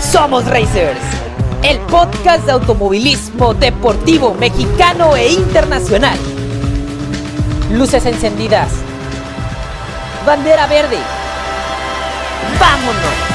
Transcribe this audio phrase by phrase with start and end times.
[0.00, 0.98] Somos Racers,
[1.62, 6.18] el podcast de automovilismo deportivo mexicano e internacional.
[7.70, 8.70] Luces encendidas.
[10.24, 10.98] Bandera verde.
[12.58, 13.25] ¡Vámonos!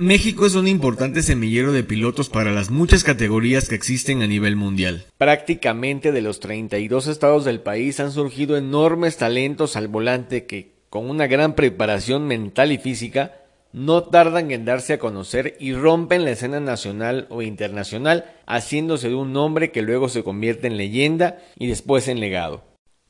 [0.00, 4.54] México es un importante semillero de pilotos para las muchas categorías que existen a nivel
[4.54, 5.06] mundial.
[5.18, 11.10] Prácticamente de los 32 estados del país han surgido enormes talentos al volante que, con
[11.10, 13.40] una gran preparación mental y física,
[13.72, 19.16] no tardan en darse a conocer y rompen la escena nacional o internacional, haciéndose de
[19.16, 22.67] un nombre que luego se convierte en leyenda y después en legado.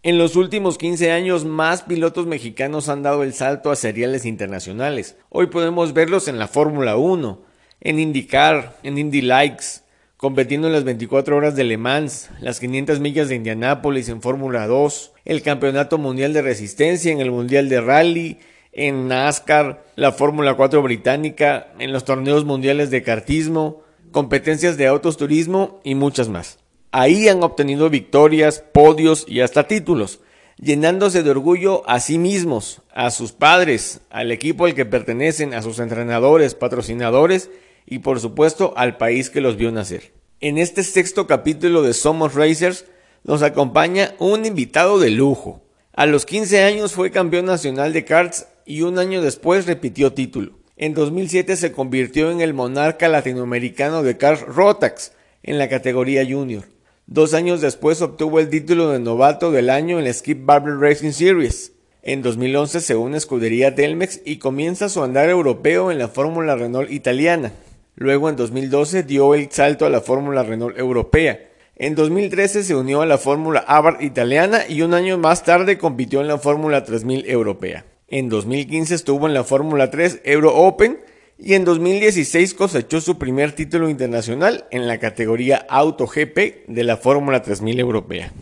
[0.08, 5.18] En los últimos 15 años más pilotos mexicanos han dado el salto a seriales internacionales.
[5.28, 7.42] Hoy podemos verlos en la Fórmula 1,
[7.82, 9.82] en IndyCar, en Indy Likes,
[10.16, 14.66] compitiendo en las 24 horas de Le Mans, las 500 millas de Indianápolis en Fórmula
[14.66, 18.38] 2, el Campeonato Mundial de Resistencia en el Mundial de Rally,
[18.72, 25.18] en NASCAR, la Fórmula 4 británica, en los torneos mundiales de kartismo, competencias de autos
[25.18, 26.60] turismo y muchas más.
[26.90, 30.20] Ahí han obtenido victorias, podios y hasta títulos,
[30.56, 35.60] llenándose de orgullo a sí mismos, a sus padres, al equipo al que pertenecen, a
[35.60, 37.50] sus entrenadores, patrocinadores
[37.84, 40.12] y por supuesto al país que los vio nacer.
[40.40, 42.86] En este sexto capítulo de Somos Racers
[43.22, 45.62] nos acompaña un invitado de lujo.
[45.92, 50.58] A los 15 años fue campeón nacional de karts y un año después repitió título.
[50.76, 56.64] En 2007 se convirtió en el monarca latinoamericano de karts Rotax en la categoría junior.
[57.10, 61.12] Dos años después obtuvo el título de novato del año en la Skip Barber Racing
[61.12, 61.72] Series.
[62.02, 66.54] En 2011 se une a escudería Telmex y comienza su andar europeo en la Fórmula
[66.54, 67.52] Renault italiana.
[67.94, 71.40] Luego en 2012 dio el salto a la Fórmula Renault europea.
[71.76, 76.20] En 2013 se unió a la Fórmula Abarth italiana y un año más tarde compitió
[76.20, 77.86] en la Fórmula 3000 europea.
[78.08, 80.98] En 2015 estuvo en la Fórmula 3 Euro Open
[81.38, 86.96] y en 2016 cosechó su primer título internacional en la categoría Auto GP de la
[86.96, 88.32] Fórmula 3000 europea.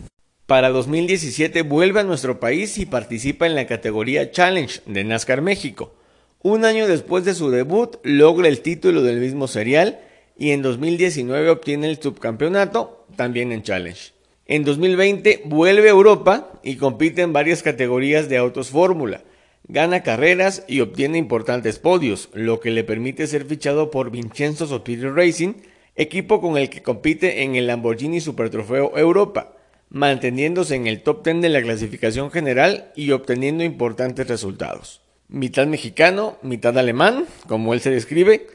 [0.47, 5.93] Para 2017 vuelve a nuestro país y participa en la categoría Challenge de NASCAR México.
[6.41, 9.99] Un año después de su debut logra el título del mismo serial
[10.37, 14.13] y en 2019 obtiene el subcampeonato también en Challenge.
[14.47, 19.21] En 2020 vuelve a Europa y compite en varias categorías de autos Fórmula
[19.69, 25.13] Gana carreras y obtiene importantes podios, lo que le permite ser fichado por Vincenzo Sotirio
[25.13, 25.55] Racing,
[25.97, 29.57] equipo con el que compite en el Lamborghini Super Trofeo Europa,
[29.89, 35.01] manteniéndose en el top 10 de la clasificación general y obteniendo importantes resultados.
[35.27, 38.47] Mitad mexicano, mitad alemán, como él se describe,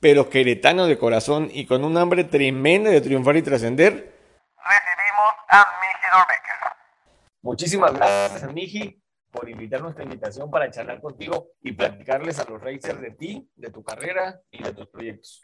[0.00, 4.12] pero queretano de corazón y con un hambre tremenda de triunfar y trascender,
[4.54, 5.98] recibimos a Miji.
[7.40, 9.07] Muchísimas gracias, Miji
[9.38, 13.70] por invitar nuestra invitación para charlar contigo y platicarles a los racers de ti, de
[13.70, 15.42] tu carrera y de tus proyectos.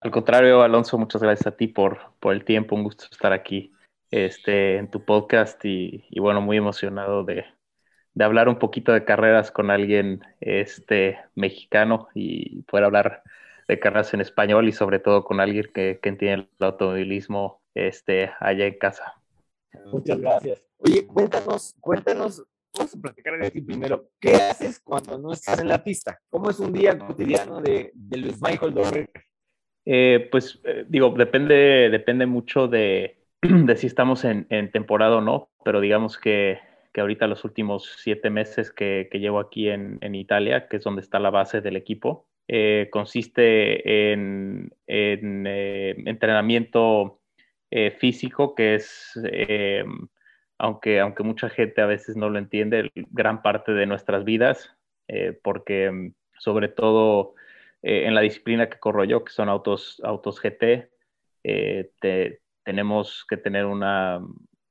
[0.00, 3.72] Al contrario, Alonso, muchas gracias a ti por, por el tiempo, un gusto estar aquí
[4.10, 7.44] este, en tu podcast y, y bueno, muy emocionado de,
[8.14, 13.22] de, hablar un poquito de carreras con alguien este, mexicano y poder hablar
[13.68, 18.32] de carreras en español y sobre todo con alguien que, que entiende el automovilismo este,
[18.40, 19.14] allá en casa.
[19.92, 20.64] Muchas gracias.
[20.78, 22.44] Oye, cuéntanos, cuéntanos
[22.78, 24.10] vamos a platicar de ti primero.
[24.20, 26.18] ¿Qué haces cuando no estás en la pista?
[26.30, 29.10] ¿Cómo es un día cotidiano de, de Luis Michael Dorre?
[29.84, 35.50] Eh, pues eh, digo, depende, depende mucho de, de si estamos en, temporada o no,
[35.64, 36.60] pero digamos que,
[36.92, 40.84] que ahorita los últimos siete meses que, que llevo aquí en, en, Italia, que es
[40.84, 47.20] donde está la base del equipo, eh, consiste en, en entrenamiento
[47.98, 49.12] físico, que es
[50.58, 54.76] aunque, aunque mucha gente a veces no lo entiende, gran parte de nuestras vidas,
[55.08, 57.34] eh, porque mm, sobre todo
[57.82, 60.90] eh, en la disciplina que corro yo, que son autos, autos GT,
[61.44, 64.20] eh, te, tenemos que tener una,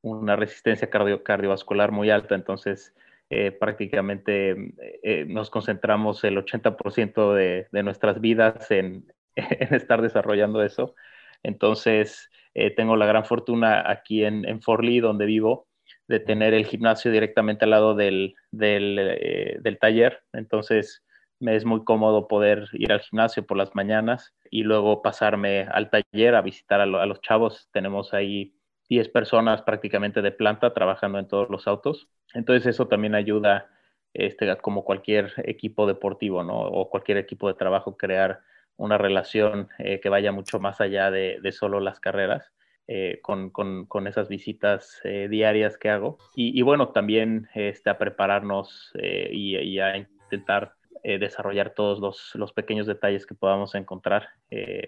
[0.01, 2.93] una resistencia cardio, cardiovascular muy alta, entonces
[3.29, 4.55] eh, prácticamente
[5.03, 10.95] eh, nos concentramos el 80% de, de, nuestras vidas en, en, estar desarrollando eso.
[11.43, 15.66] Entonces, eh, tengo la gran fortuna aquí en, en Forlì, donde vivo,
[16.07, 20.23] de tener el gimnasio directamente al lado del, del, eh, del, taller.
[20.33, 21.03] Entonces
[21.39, 25.89] me es muy cómodo poder ir al gimnasio por las mañanas y luego pasarme al
[25.89, 27.69] taller a visitar a, lo, a los chavos.
[27.71, 28.57] Tenemos ahí
[28.89, 32.07] 10 personas prácticamente de planta trabajando en todos los autos.
[32.33, 33.69] Entonces eso también ayuda,
[34.13, 36.59] este, como cualquier equipo deportivo, ¿no?
[36.59, 38.41] O cualquier equipo de trabajo, crear
[38.77, 42.51] una relación eh, que vaya mucho más allá de, solo las carreras.
[42.89, 46.17] Eh, con, con, esas visitas eh, diarias que hago.
[46.35, 50.73] Y, bueno, también este, a prepararnos y, a intentar
[51.03, 54.29] desarrollar todos los, los, pequeños detalles que podamos encontrar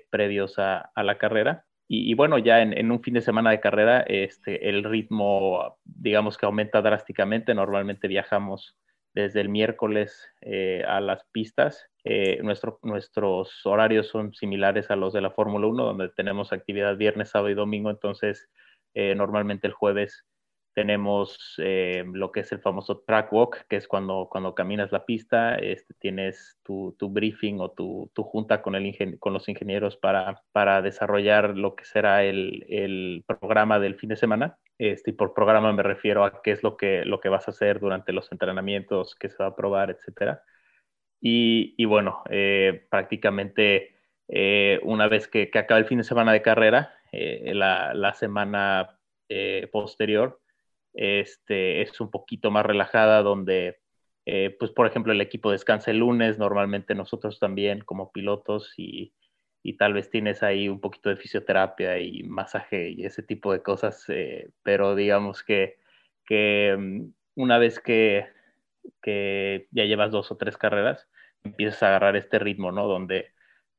[0.10, 1.66] previos a, a, la carrera.
[1.88, 6.38] Y, bueno, ya en, en, un fin de semana de carrera, este, el ritmo, digamos
[6.38, 7.54] que aumenta drásticamente.
[7.54, 8.78] Normalmente viajamos
[9.14, 11.90] desde el miércoles eh, a las pistas.
[12.04, 17.30] Eh, nuestros horarios son similares a los de la Fórmula 1, donde tenemos actividad viernes,
[17.30, 17.90] sábado y domingo.
[17.90, 18.50] Entonces,
[18.94, 20.26] eh, normalmente el jueves
[20.74, 25.06] tenemos eh, lo que es el famoso track walk, que es cuando, cuando caminas la
[25.06, 29.98] pista, este, tienes tu, tu, briefing o tu, tu junta con, el con los ingenieros
[29.98, 34.58] para, para desarrollar lo que será el, el, programa del fin de semana.
[34.80, 37.52] Este, y por programa me refiero a qué es lo que, lo que vas a
[37.52, 40.40] hacer durante los entrenamientos, qué se va a probar, etc.
[41.22, 43.96] Y, y bueno, eh, prácticamente
[44.28, 49.00] eh, una vez que, que, acaba el fin de semana de carrera, la, la, semana
[49.72, 50.40] posterior,
[50.94, 53.80] este, es un poquito más relajada, donde,
[54.26, 59.14] eh, pues, por ejemplo, el equipo descansa el lunes, normalmente nosotros también como pilotos y,
[59.64, 63.62] y, tal vez tienes ahí un poquito de fisioterapia y masaje y ese tipo de
[63.62, 65.80] cosas, eh, pero digamos que,
[66.26, 68.28] que mm, una vez que,
[69.02, 71.08] que ya llevas dos o tres carreras,
[71.44, 72.88] empiezas a agarrar este ritmo, ¿no?
[72.88, 73.32] Donde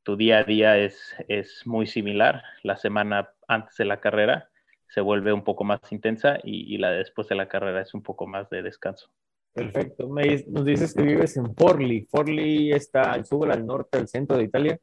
[0.03, 4.50] tu día a día es, es muy similar, la semana antes de la carrera
[4.91, 8.26] se vuelve un poco más intensa y, la después de la carrera es un poco
[8.26, 9.09] más de descanso.
[9.53, 10.09] Perfecto.
[10.09, 12.06] Me, nos dices que vives en Forli.
[12.11, 14.81] Forli está al sur, al norte, al centro de Italia.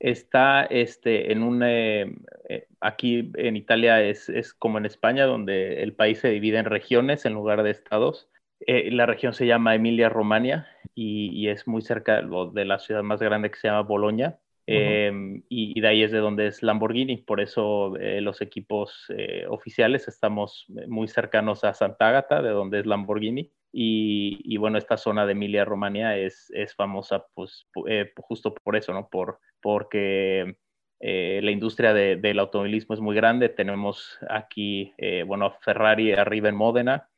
[0.00, 1.62] Está este, en un...
[1.62, 2.12] Eh,
[2.48, 6.64] eh, aquí en Italia es, es, como en España, donde el país se divide en
[6.64, 8.28] regiones en lugar de estados.
[8.60, 13.20] Eh, la región se llama Emilia-Romagna y, y, es muy cerca de la ciudad más
[13.20, 14.38] grande que se llama Bolonia.
[14.72, 19.44] Em, y, de ahí es de donde es Lamborghini, por eso eh, los equipos eh,
[19.48, 25.32] oficiales estamos muy cercanos a Sant'Agata, de donde es Lamborghini, y, bueno, esta zona de
[25.32, 29.08] Emilia Romagna es, es famosa pues eh, justo por eso, ¿no?
[29.08, 30.54] Por, porque
[31.00, 34.92] la industria del automovilismo es muy grande, tenemos aquí,
[35.26, 37.08] bueno, Ferrari arriba en Módena,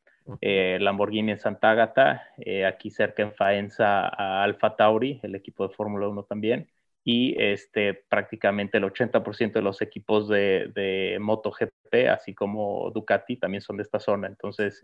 [0.41, 2.23] Lamborghini en Sant'Agata,
[2.67, 6.69] aquí cerca en Faenza a Alfa Tauri, el equipo de Fórmula 1 también,
[7.05, 13.61] y este, prácticamente el 80% de los equipos de, de MotoGP, así como Ducati, también
[13.61, 14.29] son de esta zona.
[14.29, 14.83] Entonces,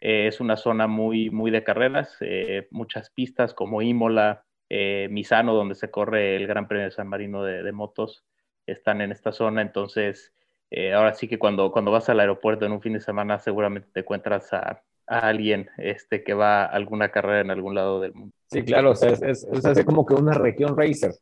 [0.00, 5.54] eh, es una zona muy, muy de carreras, eh, muchas pistas como Imola, eh, Misano,
[5.54, 8.24] donde se corre el Gran Premio de San Marino de, motos,
[8.66, 9.62] están en esta zona.
[9.62, 10.32] Entonces,
[10.94, 14.00] ahora sí que cuando, cuando vas al aeropuerto en un fin de semana, seguramente te
[14.00, 18.34] encuentras a, a alguien este, que va a alguna carrera en algún lado del mundo.
[18.46, 21.12] Sí, claro, es, es, es como que una región racer.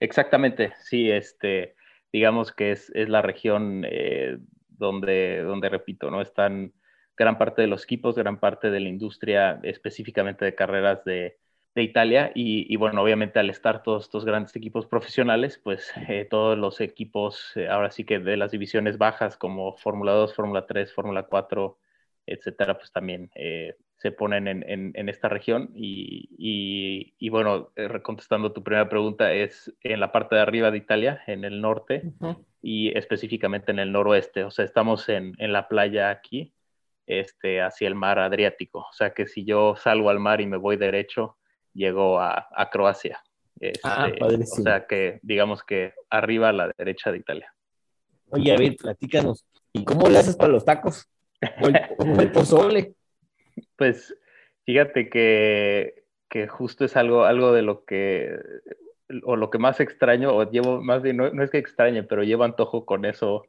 [0.00, 1.74] Exactamente, sí, este,
[2.12, 6.20] digamos que es, es la región eh, donde, donde, repito, ¿no?
[6.20, 6.72] Están
[7.16, 11.38] gran parte de los equipos, gran parte de la industria, específicamente de carreras de,
[11.74, 12.30] de Italia.
[12.34, 16.80] Y, y, bueno, obviamente al estar todos estos grandes equipos profesionales, pues eh, todos los
[16.80, 21.24] equipos, eh, ahora sí que de las divisiones bajas como Fórmula 2, Fórmula 3, Fórmula
[21.24, 21.76] 4,
[22.26, 23.30] etcétera, pues también
[23.98, 25.70] se ponen en, en, esta región.
[25.74, 26.28] Y,
[27.18, 31.20] y, bueno, eh, contestando tu primera pregunta, es en la parte de arriba de Italia,
[31.26, 32.12] en el norte
[32.62, 34.44] y específicamente en el noroeste.
[34.44, 36.54] O sea, estamos en, en, la playa aquí,
[37.06, 38.80] este, hacia el mar Adriático.
[38.80, 41.36] O sea, que si yo salgo al mar y me voy derecho,
[41.74, 43.20] llego a, a Croacia.
[43.82, 47.52] ah, este, o sea, que digamos que arriba a la derecha de Italia.
[48.30, 49.44] Oye, a ver, platícanos.
[49.72, 51.08] ¿Y cómo le haces para los tacos?
[51.60, 52.94] ¿O el pozole?
[53.76, 54.16] Pues
[54.64, 56.04] fíjate que,
[56.48, 58.38] justo es algo, algo de lo que,
[59.24, 62.44] o lo que más extraño, o llevo más bien, no, es que extrañe, pero llevo
[62.44, 63.44] antojo con eso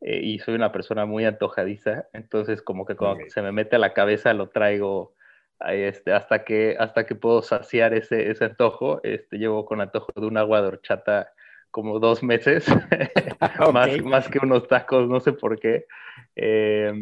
[0.00, 3.78] eh, y soy una persona muy antojadiza, entonces como que cuando se me mete a
[3.78, 5.14] la cabeza lo traigo
[5.60, 10.26] este, hasta, que, hasta que puedo saciar ese, ese antojo, este, llevo con antojo de
[10.26, 11.32] un agua de horchata
[11.70, 12.66] como dos meses,
[13.72, 15.86] más, más que unos tacos, no sé por qué.
[16.36, 16.92] Eh,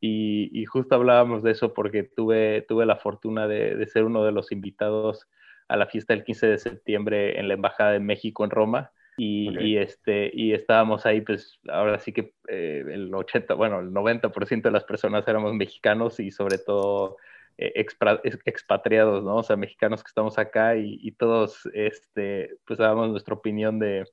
[0.00, 4.52] y, justo hablábamos de eso porque tuve, tuve la fortuna de, ser uno de los
[4.52, 5.28] invitados
[5.68, 8.92] a la fiesta del 15 de septiembre en la Embajada de México en Roma.
[9.20, 14.62] Y, este, y estábamos ahí, pues ahora sí que eh, el 80, bueno, el 90%
[14.62, 17.16] de las personas éramos mexicanos y sobre todo
[17.56, 19.38] eh, expatriados, ¿no?
[19.38, 24.04] O sea, mexicanos que estamos acá y, y, todos, este, pues dábamos nuestra opinión de,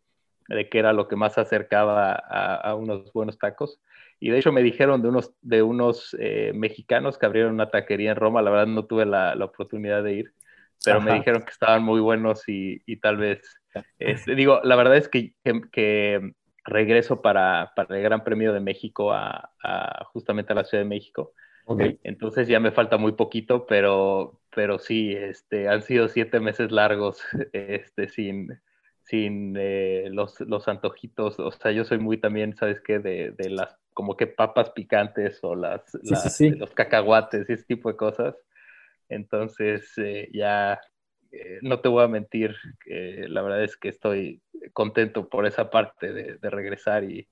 [0.48, 3.80] de qué era lo que más se acercaba a, unos buenos tacos.
[4.20, 8.12] Y de hecho me dijeron de unos, de unos eh, mexicanos que abrieron una taquería
[8.12, 10.34] en Roma, la verdad no tuve la, la oportunidad de ir,
[10.84, 13.42] pero me dijeron que estaban muy buenos y, y tal vez,
[14.00, 15.34] este, digo, la verdad es que,
[15.72, 16.34] que,
[16.64, 20.90] regreso para, para, el Gran Premio de México a, a, justamente a la Ciudad de
[20.90, 21.34] México.
[22.04, 27.22] Entonces ya me falta muy poquito, pero, pero sí, este, han sido siete meses largos
[27.54, 28.50] este, sin,
[29.06, 31.40] sin eh, los, los, antojitos.
[31.40, 33.00] O sea, yo soy muy también, ¿sabes qué?
[33.00, 37.96] De, de las como que papas picantes o las, los cacahuates y ese tipo de
[37.96, 38.36] cosas.
[39.08, 40.82] Entonces, eh, ya
[41.32, 42.56] eh, no te voy a mentir,
[42.88, 44.42] la verdad es que estoy
[44.74, 47.28] contento por esa parte de, de regresar y,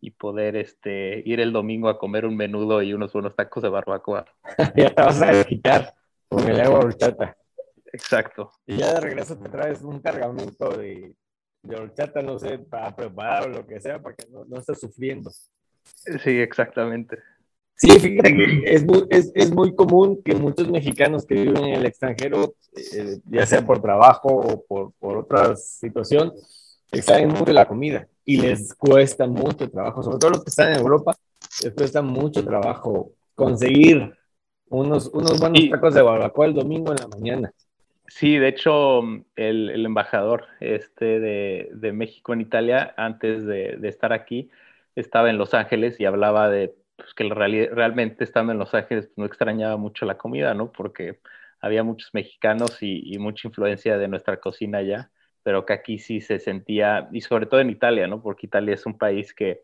[0.00, 3.70] y, poder este, ir el domingo a comer un menudo y unos buenos tacos de
[3.70, 4.26] barbacoa.
[4.76, 5.94] ya te vas a quitar
[6.28, 7.36] con el agua horchata.
[7.96, 8.52] Exacto.
[8.66, 11.14] Y ya de regreso te traes un cargamento de,
[11.62, 14.78] de horchata, no sé, para preparar o lo que sea, para que no, no estés
[14.78, 15.30] sufriendo.
[15.82, 17.18] Sí, exactamente.
[17.74, 21.74] Sí, fíjate que es muy, es, es muy común que muchos mexicanos que viven en
[21.74, 26.32] el extranjero, eh, ya sea por trabajo o por, por otra situación,
[26.90, 30.80] extraen mucho la comida y les cuesta mucho trabajo, sobre todo los que están en
[30.80, 31.14] Europa,
[31.62, 34.12] les cuesta mucho trabajo conseguir
[34.68, 37.52] unos, unos buenos tacos de barbacoa el domingo en la mañana.
[38.08, 39.00] Sí, de hecho,
[39.36, 44.50] el, el embajador este de, México en Italia, antes de, de, estar aquí,
[44.94, 49.18] estaba en Los Ángeles y hablaba de pues, que realmente estando en Los Ángeles pues,
[49.18, 50.72] no extrañaba mucho la comida, ¿no?
[50.72, 51.20] Porque
[51.60, 55.10] había muchos mexicanos y, mucha influencia de nuestra cocina allá,
[55.42, 58.22] pero que aquí sí se sentía, y sobre todo en Italia, ¿no?
[58.22, 59.62] Porque Italia es un país que,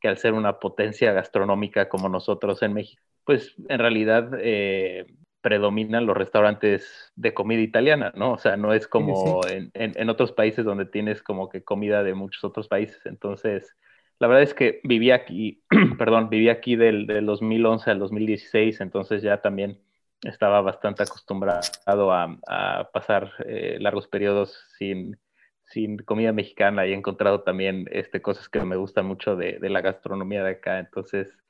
[0.00, 5.06] que al ser una potencia gastronómica como nosotros en México, pues en realidad eh,
[5.42, 8.32] predominan los restaurantes de comida italiana, ¿no?
[8.32, 12.02] O sea, no es como En, en, en, otros países donde tienes como que comida
[12.02, 13.04] de muchos otros países.
[13.04, 13.76] Entonces,
[14.18, 15.64] la verdad es que viví aquí,
[15.98, 19.80] perdón, viví aquí del, del, 2011 al 2016, entonces ya también
[20.22, 25.18] estaba bastante acostumbrado a, a pasar eh, largos periodos sin,
[25.64, 29.70] sin comida mexicana y he encontrado también este, cosas que me gustan mucho de, de
[29.70, 31.41] la gastronomía de acá, entonces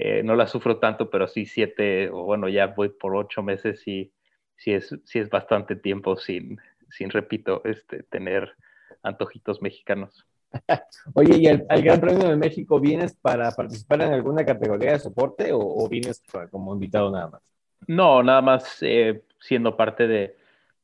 [0.00, 3.82] eh, no la sufro tanto, pero sí siete, o bueno, ya voy por ocho meses
[3.88, 4.12] y
[4.54, 8.54] sí es, sí es bastante tiempo sin, sin, repito, este, tener
[9.02, 10.24] antojitos mexicanos.
[11.14, 15.50] Oye, ¿y al, Gran Premio de México vienes para participar en alguna categoría de soporte
[15.52, 17.42] o, vienes como invitado nada más?
[17.88, 20.36] No, nada más eh, siendo parte de,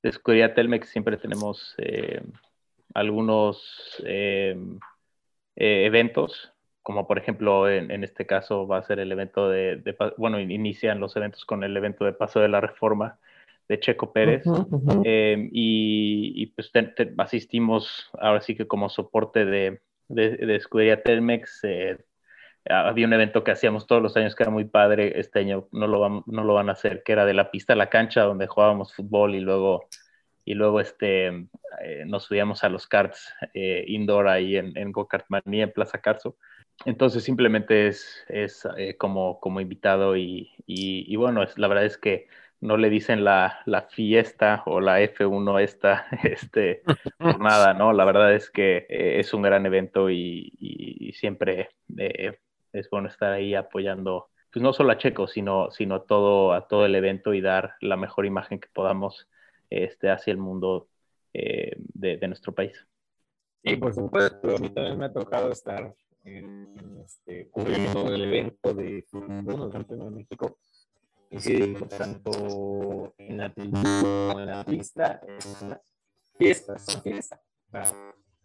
[0.02, 2.20] de Escudería Telmex siempre tenemos eh,
[2.94, 4.58] algunos eh,
[5.54, 6.52] eventos,
[6.84, 10.38] como por ejemplo en, en, este caso va a ser el evento de, de, bueno,
[10.38, 13.18] inician los eventos con el evento de Paso de la Reforma,
[13.68, 14.46] de Checo Pérez.
[14.46, 15.02] Uh -huh, uh -huh.
[15.06, 20.56] Eh, y, y, pues te, te asistimos ahora sí que como soporte de, de, de
[20.56, 21.64] Escudería Telmex.
[21.64, 21.96] Eh,
[22.68, 25.18] había un evento que hacíamos todos los años que era muy padre.
[25.18, 27.72] Este año no lo, van, no lo van a hacer, que era de la pista
[27.72, 29.86] a la cancha, donde jugábamos fútbol y luego,
[30.44, 31.28] y luego este,
[31.82, 35.72] eh, nos subíamos a los karts eh, indoor ahí en, en Go Kart Manía, en
[35.72, 36.36] Plaza Carso.
[36.84, 41.96] Entonces simplemente es, es eh, como, como invitado y, y, bueno, es, la verdad es
[41.98, 42.28] que
[42.60, 46.82] no le dicen la, la, fiesta o la F1 esta, este,
[47.18, 47.92] por nada, ¿no?
[47.92, 52.38] La verdad es que eh, es un gran evento y, y, siempre eh,
[52.72, 56.86] es bueno estar ahí apoyando, pues no solo a Checo, sino, sino todo, a todo
[56.86, 59.28] el evento y dar la mejor imagen que podamos
[59.70, 60.88] este, hacia el mundo
[61.32, 62.86] eh, de, de, nuestro país.
[63.62, 69.04] Y por supuesto, a mí también me ha tocado estar este, cubriendo el evento de
[69.08, 70.58] Fórmula 1 de México
[71.38, 75.80] Sí, tanto en la como en la pista, es una
[76.38, 77.40] fiesta, es una fiesta.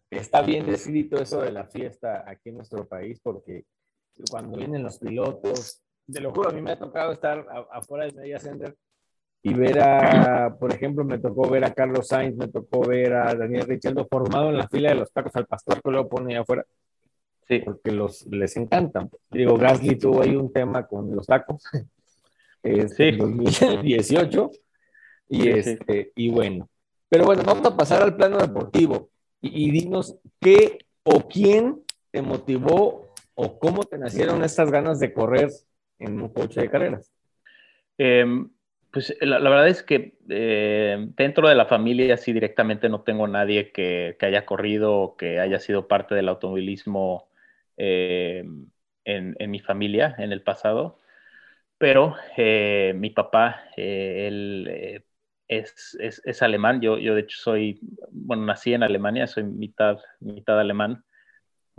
[0.10, 3.66] Está bien descrito eso de la fiesta aquí en nuestro país, porque
[4.32, 8.16] cuando vienen los pilotos, te lo juro, a mí me ha tocado estar afuera del
[8.16, 8.76] Media Center
[9.44, 13.36] y ver a, por ejemplo, me tocó ver a Carlos Sainz, me tocó ver a
[13.36, 16.66] Daniel Richeldo formado en la fila de los tacos al pastor que lo pone afuera.
[17.50, 17.60] Sí.
[17.66, 19.10] Porque los, les encantan.
[19.32, 21.64] Digo, Gasly tuvo ahí un tema con los tacos
[22.64, 23.12] es sí.
[23.12, 24.52] 2018.
[25.30, 26.12] Y, sí, este, sí.
[26.16, 26.70] y bueno,
[27.08, 29.10] pero bueno, vamos a pasar al plano deportivo
[29.42, 35.14] y, y, dinos qué o quién te motivó o cómo te nacieron estas ganas de
[35.14, 35.50] correr
[36.00, 37.12] en un coche de carreras.
[37.98, 38.26] Eh,
[38.92, 43.28] pues la, la, verdad es que eh, dentro de la familia así directamente no tengo
[43.28, 47.29] nadie que, que, haya corrido o que haya sido parte del automovilismo
[47.80, 48.44] eh,
[49.06, 51.00] en, en mi familia en el pasado.
[51.80, 55.04] Pero eh, mi papá, eh, él eh,
[55.48, 57.80] es, es, es, alemán, yo, yo de hecho soy,
[58.12, 61.06] bueno, nací en Alemania, soy mitad, mitad alemán,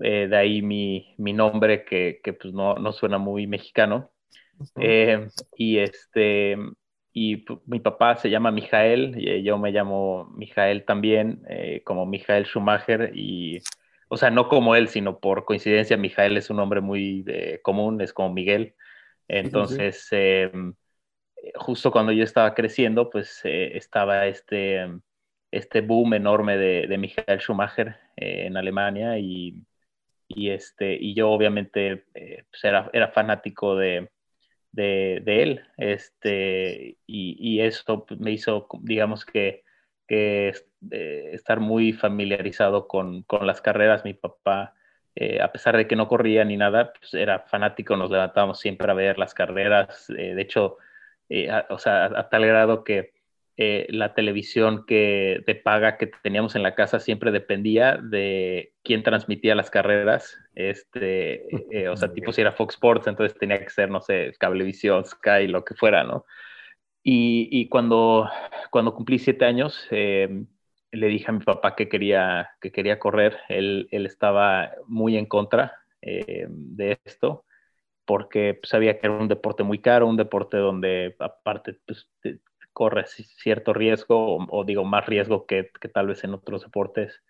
[0.03, 4.11] eh, de ahí mi, mi nombre que, que, pues no, no suena muy mexicano.
[5.55, 6.57] y este,
[7.13, 11.43] y mi papá se llama Mijael, y yo me llamo Mijael también,
[11.85, 13.61] como Mijael Schumacher, y,
[14.13, 17.25] o sea, no como él, sino por coincidencia, Mijael es un nombre muy
[17.63, 18.75] común, es como Miguel.
[19.29, 20.75] Entonces, em,
[21.55, 24.89] justo cuando yo estaba creciendo, pues eh, estaba este,
[25.53, 29.63] este boom enorme de, de Michael Schumacher eh, en Alemania y,
[30.29, 34.11] y, este, y yo obviamente eh, pues era, era, fanático de,
[34.73, 39.63] de, de, él este, y, y, eso me hizo, digamos que,
[40.11, 40.53] que
[41.33, 44.05] estar muy familiarizado con, con, las carreras.
[44.05, 44.75] Mi papá,
[45.41, 48.95] a pesar de que no corría ni nada, pues era fanático, nos levantábamos siempre a
[48.95, 50.07] ver las carreras.
[50.09, 50.79] de hecho,
[51.31, 53.13] eh, o sea, a, tal grado que
[53.57, 59.05] eh, la televisión que de paga que teníamos en la casa siempre dependía de quién
[59.05, 63.71] transmitía las carreras, este, eh, o sea, tipo si era Fox Sports, entonces tenía que
[63.71, 66.27] ser, no sé, Cablevisión, Sky, lo que fuera, ¿no?
[67.03, 68.29] Y, cuando,
[68.71, 70.47] cuando cumplí siete años, em,
[70.93, 75.27] le dije a mi papá que quería, que quería correr, él, él estaba muy en
[75.27, 77.45] contra de esto,
[78.05, 82.09] porque sabía que era un deporte muy caro, un deporte donde aparte pues,
[82.73, 87.23] corre cierto riesgo, o, digo más riesgo que, que, tal vez en otros deportes.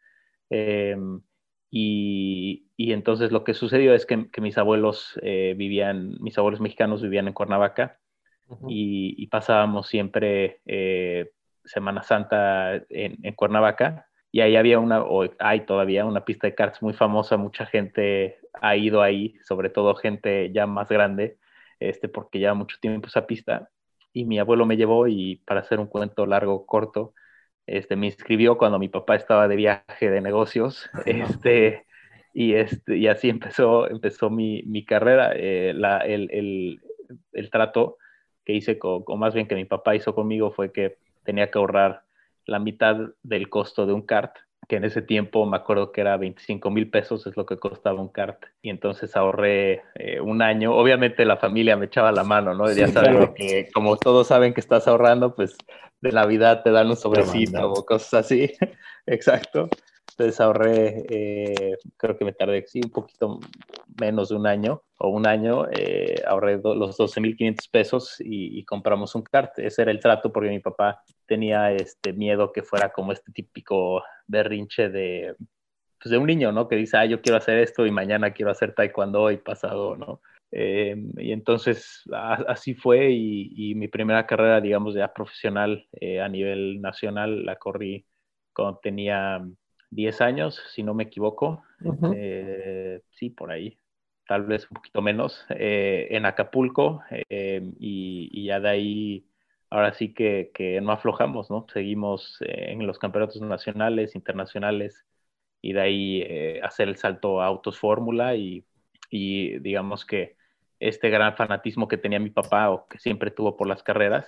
[0.50, 1.22] Em,
[1.70, 7.02] y, y, entonces lo que sucedió es que, mis abuelos eh, vivían, mis abuelos mexicanos
[7.02, 7.99] vivían en Cuernavaca
[8.68, 11.30] y, pasábamos siempre eh,
[11.64, 16.54] Semana Santa en, en Cuernavaca y ahí había una, o hay todavía una pista de
[16.54, 21.38] karts muy famosa, mucha gente ha ido ahí, sobre todo gente ya más grande,
[21.80, 23.70] este, porque lleva mucho tiempo esa pista.
[24.12, 27.14] Y mi abuelo me llevó y para hacer un cuento largo, corto,
[27.66, 31.86] este, me inscribió cuando mi papá estaba de viaje de negocios, este,
[32.32, 35.32] y, este, y así empezó, empezó mi, mi carrera.
[35.34, 36.80] Eh, la, el, el,
[37.32, 37.98] el, trato
[38.44, 41.58] que hice, con, o más bien que mi papá hizo conmigo, fue que tenía que
[41.58, 42.02] ahorrar
[42.46, 44.36] la mitad del costo de un kart,
[44.68, 48.00] que en ese tiempo me acuerdo que era 25 mil pesos, es lo que costaba
[48.00, 48.44] un kart.
[48.62, 50.74] Y entonces ahorré eh, un año.
[50.74, 52.70] Obviamente la familia me echaba la mano, ¿no?
[52.72, 55.56] ya saben que como todos saben que estás ahorrando, pues
[56.00, 58.52] de Navidad te dan un sobrecito o cosas así.
[59.06, 59.68] Exacto.
[60.10, 63.38] Entonces ahorré, eh, creo que me tardé sí, un poquito
[64.00, 69.22] menos de un año o un año, eh, ahorré los 12.500 pesos y, compramos un
[69.22, 69.58] kart.
[69.58, 74.02] Ese era el trato porque mi papá tenía este miedo que fuera como este típico
[74.26, 75.34] berrinche de,
[76.00, 76.68] pues de un niño, ¿no?
[76.68, 80.20] Que dice, ah, yo quiero hacer esto y mañana quiero hacer taekwondo y pasado, ¿no?
[80.52, 85.86] Eh, y entonces así fue y, mi primera carrera, digamos, ya profesional
[86.20, 88.04] a nivel nacional la corrí
[88.52, 89.40] cuando tenía
[89.90, 91.62] 10 años, si no me equivoco.
[92.14, 93.78] Eh, sí, por ahí,
[94.26, 97.02] tal vez un poquito menos, eh, en Acapulco.
[97.28, 99.26] Eh, y, ya de ahí,
[99.68, 101.66] ahora sí que, que no aflojamos, ¿no?
[101.72, 105.06] Seguimos en los campeonatos nacionales, internacionales,
[105.62, 108.64] y de ahí hacer el salto a Autos Fórmula y,
[109.10, 110.36] y digamos que
[110.78, 114.26] este gran fanatismo que tenía mi papá o que siempre tuvo por las carreras,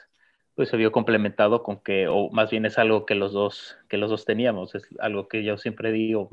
[0.54, 3.96] pues se vio complementado con que, o más bien es algo que los dos, que
[3.96, 6.28] los dos teníamos, es algo que yo siempre digo,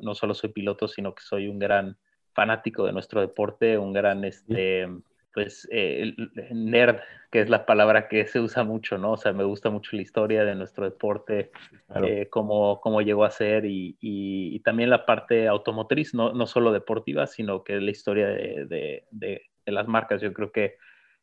[0.00, 1.96] no solo soy piloto, sino que soy un gran
[2.34, 4.88] fanático de nuestro deporte, un gran, este,
[5.34, 6.14] pues, eh,
[6.52, 7.00] nerd,
[7.32, 9.12] que es la palabra que se usa mucho, ¿no?
[9.12, 11.50] O sea, me gusta mucho la historia de nuestro deporte,
[11.96, 16.72] eh, cómo, cómo, llegó a ser y, y, también la parte automotriz, no, no solo
[16.72, 20.20] deportiva, sino que la historia de, de, de, de las marcas.
[20.22, 20.76] Yo creo que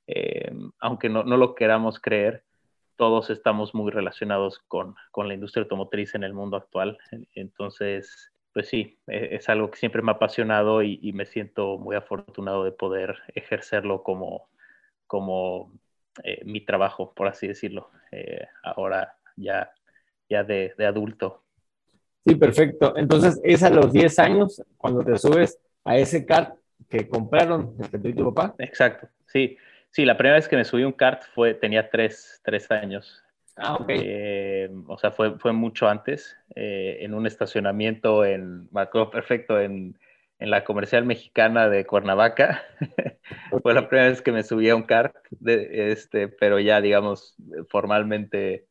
[0.07, 2.43] eh, aunque no, no, lo queramos creer,
[2.95, 6.97] todos estamos muy relacionados con, con, la industria automotriz en el mundo actual.
[7.33, 11.95] Entonces, pues sí, e, es algo que siempre me ha apasionado y, me siento muy
[11.95, 14.49] afortunado de poder ejercerlo como,
[15.07, 15.71] como
[16.23, 19.71] eh, mi trabajo, por así decirlo, eh, ahora ya,
[20.29, 21.43] ya de, de, adulto.
[22.25, 22.95] Sí, perfecto.
[22.95, 26.57] Entonces, es a los 10 años cuando te subes a ese kart
[26.89, 28.55] que compraron de tu papá.
[28.59, 29.57] Exacto, sí.
[29.95, 33.23] Sí, la primera vez que me subí un kart fue, tenía tres, tres años.
[33.55, 33.85] Ah, ok.
[33.91, 39.57] Eh, o sea, fue, fue mucho antes, eh, en un estacionamiento en, me acuerdo perfecto,
[39.57, 39.97] en,
[40.39, 42.61] en la comercial mexicana de Cuernavaca.
[43.63, 47.37] fue la primera vez que me subí a un kart, de, este, pero ya, digamos,
[47.69, 48.67] formalmente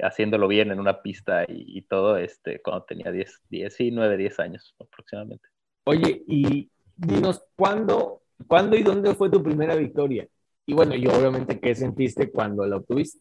[0.00, 4.40] haciéndolo bien en una pista y, todo, este, cuando tenía 10, 10, sí, 9, 10
[4.40, 5.46] años aproximadamente.
[5.84, 10.26] Oye, y dinos, ¿cuándo, ¿cuándo y dónde fue tu primera victoria?
[10.66, 13.20] Y bueno, y obviamente, ¿qué sentiste cuando lo obtuviste?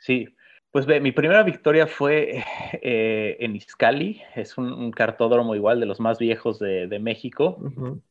[0.00, 0.28] Sí,
[0.70, 2.44] Pues ve, mi primera victoria fue
[2.82, 7.58] eh, en Izcali, es un, cartódromo igual de los más viejos de, México,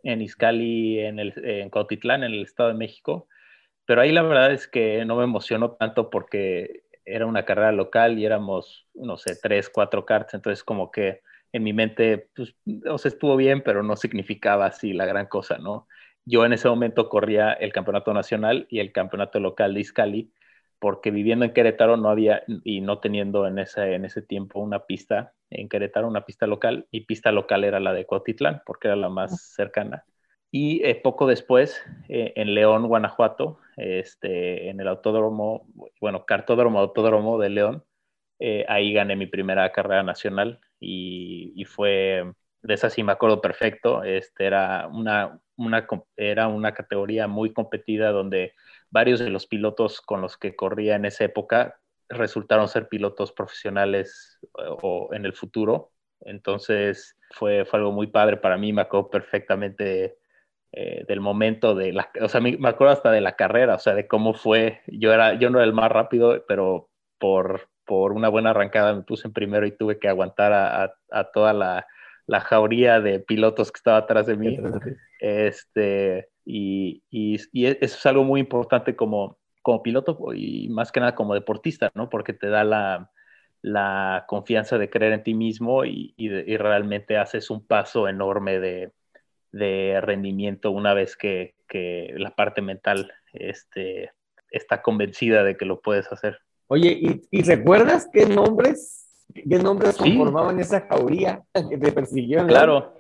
[0.04, 3.28] en Izcali, en, el, en Cuautitlán, en el Estado de México.
[3.86, 8.20] Pero ahí la verdad es que no me emocionó tanto porque era una carrera local
[8.20, 11.22] y éramos, no sé, tres, cuatro karts, entonces como que
[11.54, 12.54] en mi mente, pues,
[12.90, 15.88] o sea, estuvo bien, pero no significaba así la gran cosa, ¿no?
[16.30, 20.34] Yo en ese momento corría el campeonato nacional y el campeonato local de Izcali,
[20.78, 24.86] porque viviendo en Querétaro no había y no teniendo en ese, en ese tiempo una
[24.86, 28.98] pista en Querétaro, una pista local, y pista local era la de Cuautitlán, porque era
[28.98, 30.04] la más cercana.
[30.52, 35.66] Y eh, poco después, eh, en León, Guanajuato, este, en el autódromo,
[36.02, 37.86] bueno, cartódromo, autódromo de León,
[38.40, 43.40] eh, ahí gané mi primera carrera nacional y, y, fue, de esa sí me acuerdo
[43.40, 48.54] perfecto, este, era, una, una, era una categoría muy competida donde
[48.90, 54.40] varios de los pilotos con los que corría en esa época resultaron ser pilotos profesionales
[54.54, 55.92] o, en el futuro.
[56.22, 60.18] Entonces fue, fue, algo muy padre para mí, me acuerdo perfectamente
[60.72, 63.94] eh, del momento de la, o sea, me, acuerdo hasta de la carrera, o sea,
[63.94, 64.82] de cómo fue.
[64.88, 66.90] Yo, era, yo no era el más rápido, pero
[67.20, 71.24] por, por una buena arrancada me puse en primero y tuve que aguantar a, a,
[71.32, 71.88] toda la,
[72.26, 74.58] la, jauría de pilotos que estaba atrás de mí.
[75.20, 81.00] Este, y, y, e, eso es algo muy importante como, como piloto y más que
[81.00, 82.10] nada como deportista, ¿no?
[82.10, 83.12] Porque te da la,
[83.62, 88.94] la confianza de creer en ti mismo y, y, realmente haces un paso enorme de,
[89.52, 94.12] de rendimiento una vez que, que, la parte mental este,
[94.52, 96.40] está convencida de que lo puedes hacer.
[96.68, 102.46] Oye, ¿y, y recuerdas qué nombres, qué nombres conformaban esa jauría que te persiguió?
[102.46, 102.98] Claro,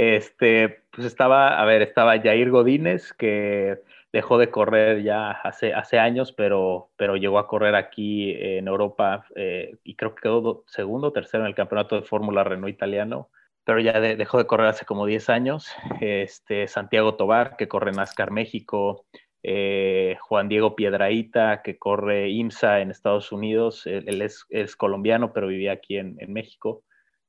[0.00, 3.80] este, pues estaba, a ver, estaba Jair Godínez, que
[4.14, 9.26] dejó de correr ya hace, hace años, pero, pero llegó a correr aquí en Europa
[9.36, 13.28] eh, y creo que quedó segundo o tercero en el campeonato de Fórmula Renault italiano,
[13.62, 15.68] pero ya dejó de correr hace como 10 años.
[16.00, 19.04] Este, Santiago Tobar, que corre NASCAR México,
[19.42, 25.72] eh, Juan Diego Piedraíta, que corre IMSA en Estados Unidos, él, es, colombiano, pero vivía
[25.72, 26.84] aquí en México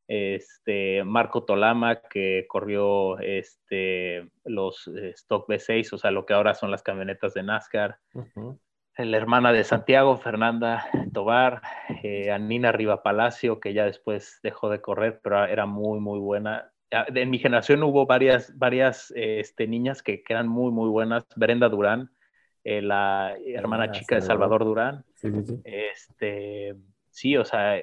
[0.07, 6.53] este, Marco Tolama, que corrió este, los eh, Stock B6, o sea, lo que ahora
[6.53, 7.99] son las camionetas de NASCAR.
[8.97, 11.61] La hermana de Santiago, Fernanda Tobar,
[12.03, 16.71] eh, Anina Riva Palacio, que ya después dejó de correr, pero era muy, muy buena.
[16.89, 21.25] En mi generación hubo varias, varias este, niñas que, eran muy, muy buenas.
[21.37, 22.11] Brenda Durán,
[22.65, 25.05] eh, la hermana ah, chica de Salvador Durán.
[25.15, 25.61] Sí, sí, sí.
[25.63, 26.75] Este,
[27.09, 27.81] sí, o sea,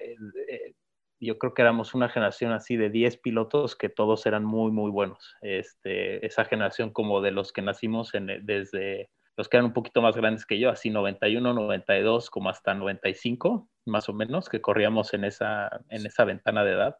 [1.21, 4.91] yo creo que éramos una generación así de 10 pilotos que todos eran muy, muy
[4.91, 5.37] buenos.
[5.41, 10.03] Este, esa generación como de los que nacimos en, desde los que eran un poquito
[10.03, 15.15] más grandes que yo, así 91, 92, como hasta 95, más o menos, que corríamos
[15.15, 16.97] en esa, en esa ventana de edad.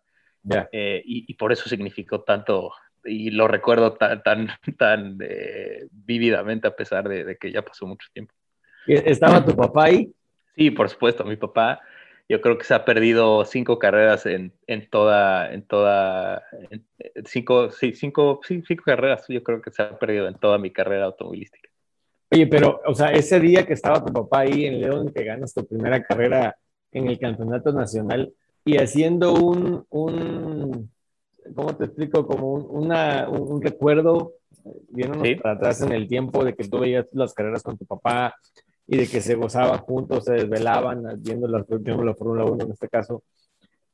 [0.73, 2.71] Eh, y, por eso significó tanto,
[3.05, 7.87] y lo recuerdo tan, tan, tan eh, vívidamente a pesar de, de que ya pasó
[7.87, 8.33] mucho tiempo.
[8.87, 10.13] ¿Estaba tu papá ahí?
[10.57, 11.81] Sí, por supuesto, mi papá
[12.29, 16.43] yo creo que se ha perdido cinco carreras en, en toda, en toda,
[17.25, 20.71] cinco, sí, cinco, sí, cinco carreras, yo creo que se ha perdido en toda mi
[20.71, 21.69] carrera automovilística.
[22.31, 25.55] Oye, pero, o sea, ese día que estaba tu papá ahí en León, que ganas
[25.55, 26.57] tu primera carrera
[26.93, 28.33] en el campeonato nacional
[28.65, 30.91] y haciendo un, un
[31.55, 32.27] ¿cómo te explico?
[32.27, 34.35] Como un, una, un recuerdo,
[34.91, 38.35] viéndonos para atrás en el tiempo de que tú veías las carreras con tu papá,
[38.89, 42.89] y de que se gozaban juntos, se desvelaban viendo la, la Fórmula 1 en este
[42.89, 43.23] caso,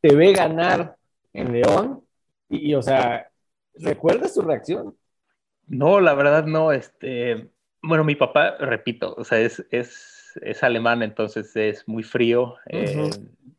[0.01, 0.95] te ve ganar
[1.33, 2.03] en León
[2.49, 3.29] y, o sea,
[3.75, 4.97] ¿recuerdas su reacción?
[5.67, 7.51] No, la verdad no, este,
[7.83, 13.11] bueno, mi papá, repito, o sea, es, es, es alemán, entonces es muy frío, eh,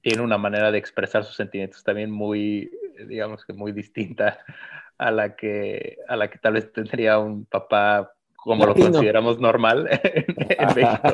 [0.01, 2.71] tiene una manera de expresar sus sentimientos también muy,
[3.07, 4.39] digamos que muy distinta
[4.97, 8.14] a la que, a la que tal vez tendría un papá
[8.45, 11.13] como lo consideramos normal en, México.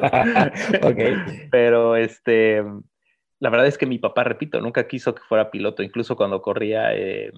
[1.52, 2.62] Pero este,
[3.40, 6.94] la verdad es que mi papá, repito, nunca quiso que fuera piloto, incluso cuando corría,
[6.94, 7.32] eh,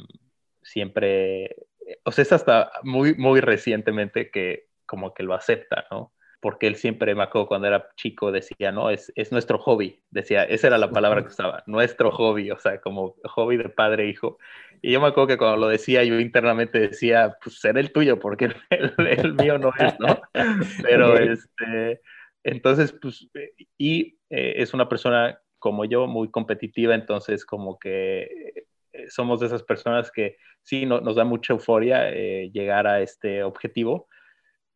[0.63, 1.55] siempre,
[2.03, 6.11] o sea, es hasta muy, muy recientemente que como que lo acepta, ¿no?
[6.43, 10.43] Porque él siempre, me acuerdo cuando era chico, decía, no, es, es nuestro hobby, decía,
[10.43, 14.09] esa era la palabra que usaba, nuestro hobby, o sea, como hobby de padre e
[14.09, 14.37] hijo.
[14.81, 18.19] Y yo me acuerdo que cuando lo decía, yo internamente decía, pues será el tuyo,
[18.19, 20.21] porque el, mío no es, ¿no?
[20.83, 22.01] Pero este,
[22.43, 23.29] entonces, pues,
[23.77, 28.23] y eh, es una persona como yo, muy competitiva, entonces como que
[28.91, 33.43] eh, somos de esas personas que sí nos da mucha euforia eh, llegar a este
[33.43, 34.09] objetivo,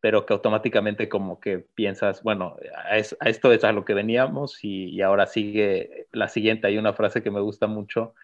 [0.00, 5.00] pero que automáticamente como que piensas, bueno, a, esto es a lo que veníamos y,
[5.02, 6.66] ahora sigue la siguiente.
[6.66, 8.14] Hay una frase que me gusta mucho,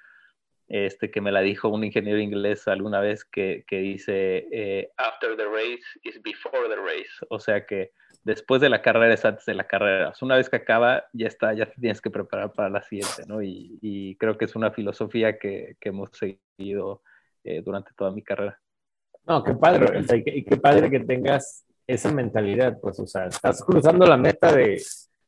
[0.68, 5.36] este, que me la dijo un ingeniero inglés alguna vez, que, que dice, eh, after
[5.36, 7.10] the race is before the race.
[7.28, 10.12] O sea que después de la carrera es antes de la carrera.
[10.22, 13.42] una vez que acaba, ya está, ya te tienes que preparar para la siguiente, ¿no?
[13.42, 17.02] Y, creo que es una filosofía que, que hemos seguido
[17.42, 18.60] eh, durante toda mi carrera.
[19.26, 24.06] No, qué padre, y qué padre que tengas esa mentalidad, pues, o sea, estás cruzando
[24.06, 24.82] la meta de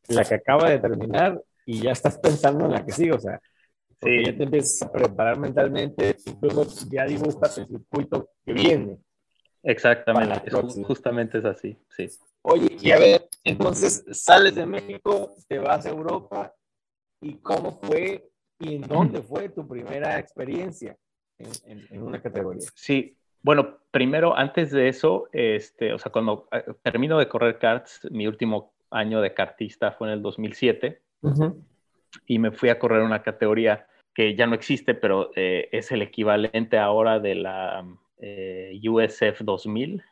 [0.08, 3.40] la que acaba de terminar y ya estás pensando en la que sigue, o sea,
[4.02, 4.24] sí.
[4.24, 8.98] ya te empiezas a preparar mentalmente, incluso ya dibujas el circuito que viene.
[9.62, 10.50] Exactamente,
[10.84, 12.08] justamente es así, sí.
[12.42, 16.54] Oye, y a ver, entonces sales de México, te vas a Europa,
[17.20, 20.96] ¿y cómo fue y en dónde fue tu primera experiencia
[21.38, 22.66] en, en una categoría?
[22.74, 28.00] Sí, bueno, primero, antes de eso, este, o sea, cuando eh, termino de correr karts,
[28.10, 31.00] mi último año de kartista fue en el 2007
[32.26, 36.02] y me fui a correr una categoría que ya no existe, pero eh, es el
[36.02, 37.86] equivalente ahora de la
[38.18, 40.02] eh, USF 2000.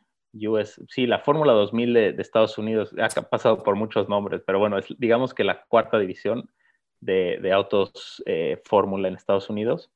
[0.47, 2.95] US, sí, la Fórmula 2000 de, de, Estados Unidos.
[2.97, 6.49] Ha pasado por muchos nombres, pero bueno, es, digamos que la cuarta división
[7.01, 9.91] de, autos eh, Fórmula en Estados Unidos,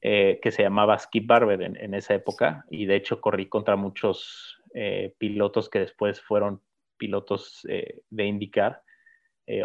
[0.00, 4.60] eh, que se llamaba Skip Barber en, esa época, y de hecho corrí contra muchos
[4.74, 6.60] eh, pilotos que después fueron
[6.96, 7.66] pilotos
[8.10, 8.82] de IndyCar,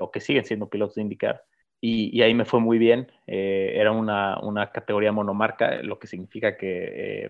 [0.02, 1.44] o que siguen siendo pilotos de IndyCar,
[1.82, 3.12] y, ahí me fue muy bien.
[3.26, 7.30] era una, una, categoría monomarca, lo que significa que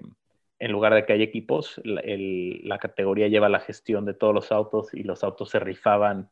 [0.58, 4.52] en lugar de que haya equipos, la, la categoría lleva la gestión de todos los
[4.52, 6.30] autos y los autos se rifaban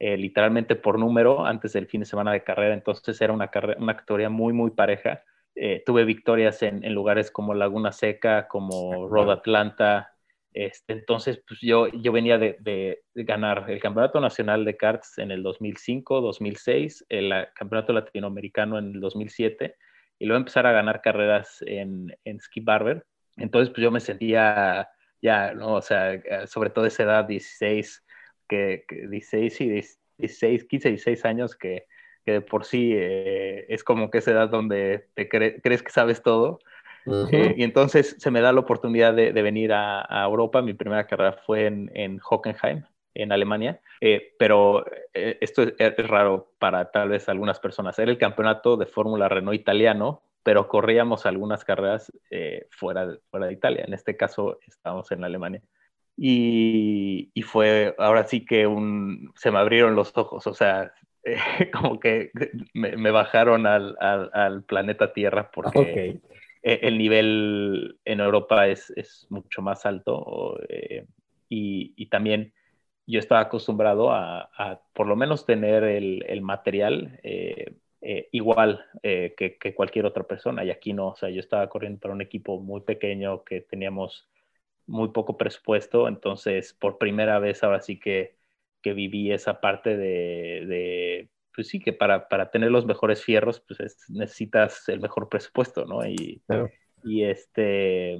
[0.00, 3.96] eh, literalmente por número antes del fin de semana de carrera, entonces era una, una
[3.96, 5.24] categoría muy, muy pareja.
[5.56, 10.12] Eh, tuve victorias en, lugares como Laguna Seca, como Road Atlanta.
[10.52, 15.42] Este, entonces, pues yo, yo venía de, ganar el Campeonato Nacional de Karts en el
[15.42, 19.74] 2005, 2006, el Campeonato Latinoamericano en el 2007,
[20.20, 23.04] y luego empezar a ganar carreras en, en Ski Barber.
[23.36, 24.88] Entonces, pues yo me sentía
[25.20, 25.74] ya, ¿no?
[25.74, 28.04] O sea, sobre todo esa edad, 16,
[28.48, 29.68] que, 16 y
[30.18, 31.86] 16, 15, 16 años que,
[32.24, 36.22] que de por sí eh, es como que esa edad donde te crees que sabes
[36.22, 36.58] todo.
[37.32, 40.60] Eh, y entonces se me da la oportunidad de, de venir a, a, Europa.
[40.60, 42.84] Mi primera carrera fue en, en Hockenheim,
[43.14, 44.84] en Alemania, eh, pero
[45.14, 47.98] esto es, es, raro para tal vez algunas personas.
[47.98, 52.12] Era el campeonato de Fórmula Renault italiano, pero corríamos algunas carreras
[52.70, 53.84] fuera, fuera de Italia.
[53.86, 55.62] En este caso, estábamos en Alemania.
[56.20, 60.92] Y, fue, ahora sí que un, se me abrieron los ojos, o sea,
[61.72, 62.32] como que
[62.74, 66.20] me, bajaron al, al, planeta Tierra porque
[66.62, 71.06] e, el nivel en Europa es, es mucho más alto eh,
[71.48, 72.52] y, y, también
[73.06, 78.84] yo estaba acostumbrado a, a por lo menos tener el, el material eh, eh, igual
[79.02, 82.22] que, que, cualquier otra persona y aquí no, o sea, yo estaba corriendo para un
[82.22, 84.28] equipo muy pequeño que teníamos
[84.88, 88.36] muy poco presupuesto, entonces por primera vez ahora sí que,
[88.82, 93.60] que viví esa parte de, de pues sí, que para, para, tener los mejores fierros,
[93.60, 96.06] pues necesitas el mejor presupuesto, ¿no?
[96.06, 96.40] Y,
[97.04, 98.16] y este,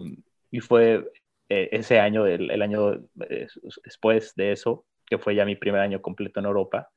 [0.50, 1.10] y fue
[1.48, 2.94] eh, ese año, el, el año
[3.30, 3.46] eh,
[3.84, 6.90] después de eso, que fue ya mi primer año completo en Europa,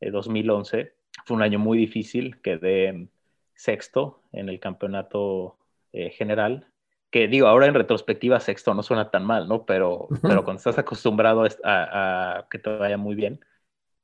[0.00, 0.92] 2011, eh,
[1.24, 3.08] fue un año muy difícil, quedé
[3.54, 5.56] sexto en el campeonato
[5.92, 6.66] general
[7.10, 9.64] que digo, ahora en retrospectiva sexto no suena tan mal, ¿no?
[9.64, 13.40] Pero, pero cuando estás acostumbrado a, que te vaya muy bien,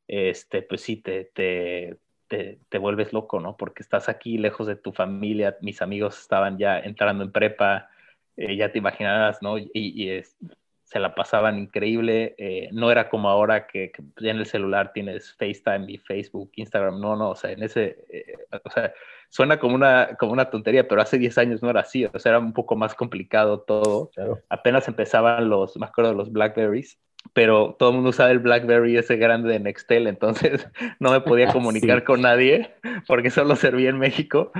[0.09, 3.57] este, pues sí, te, te, te, vuelves loco, ¿no?
[3.57, 7.91] Porque estás aquí lejos de tu familia, mis amigos estaban ya entrando en prepa,
[8.37, 9.59] eh, ya te imaginarás, ¿no?
[9.59, 10.37] Y, y es,
[10.93, 12.35] se la pasaban increíble.
[12.37, 17.01] Eh, no era como ahora que, ya en el celular tienes FaceTime y Facebook, Instagram.
[17.01, 18.93] No, no, o sea, en ese, eh, o sea,
[19.31, 22.05] suena como una, como una tontería, pero hace 10 años no era así.
[22.05, 24.11] O sea, era un poco más complicado todo.
[24.51, 26.99] Apenas empezaban los, me acuerdo, los Blackberries.
[27.33, 31.47] Pero todo el mundo usaba el BlackBerry ese grande de Nextel, entonces no me podía
[31.53, 32.75] comunicar con nadie
[33.07, 34.51] porque solo servía en México.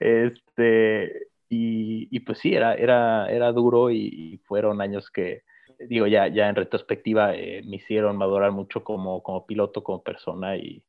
[0.00, 5.44] Este, y, y, pues sí, era, era, era duro y fueron años que,
[5.78, 10.56] digo, ya, ya en retrospectiva eh, me hicieron madurar mucho como, como piloto, como persona
[10.56, 10.82] y,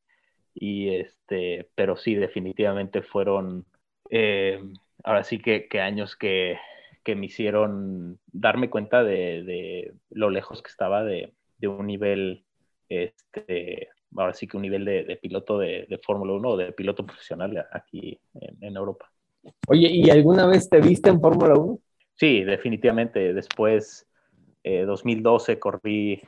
[0.54, 3.66] y este, pero sí, definitivamente fueron,
[4.10, 4.60] eh,
[5.04, 6.58] ahora sí que, que años que,
[7.04, 12.44] que, me hicieron darme cuenta de, de lo lejos que estaba de, de, un nivel,
[12.88, 16.72] este, ahora sí que un nivel de, de piloto de, de Fórmula 1 o de
[16.72, 19.10] piloto profesional aquí en, en Europa.
[19.68, 21.78] Oye, ¿y alguna vez te viste en Fórmula 1?
[22.16, 23.32] Sí, definitivamente.
[23.32, 24.07] Después,
[24.64, 26.20] 2012 corrí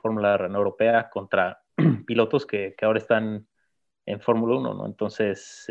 [0.00, 1.62] Fórmula Europea contra
[2.06, 3.46] pilotos que, que, ahora están
[4.06, 4.86] en Fórmula 1, ¿no?
[4.86, 5.66] Entonces,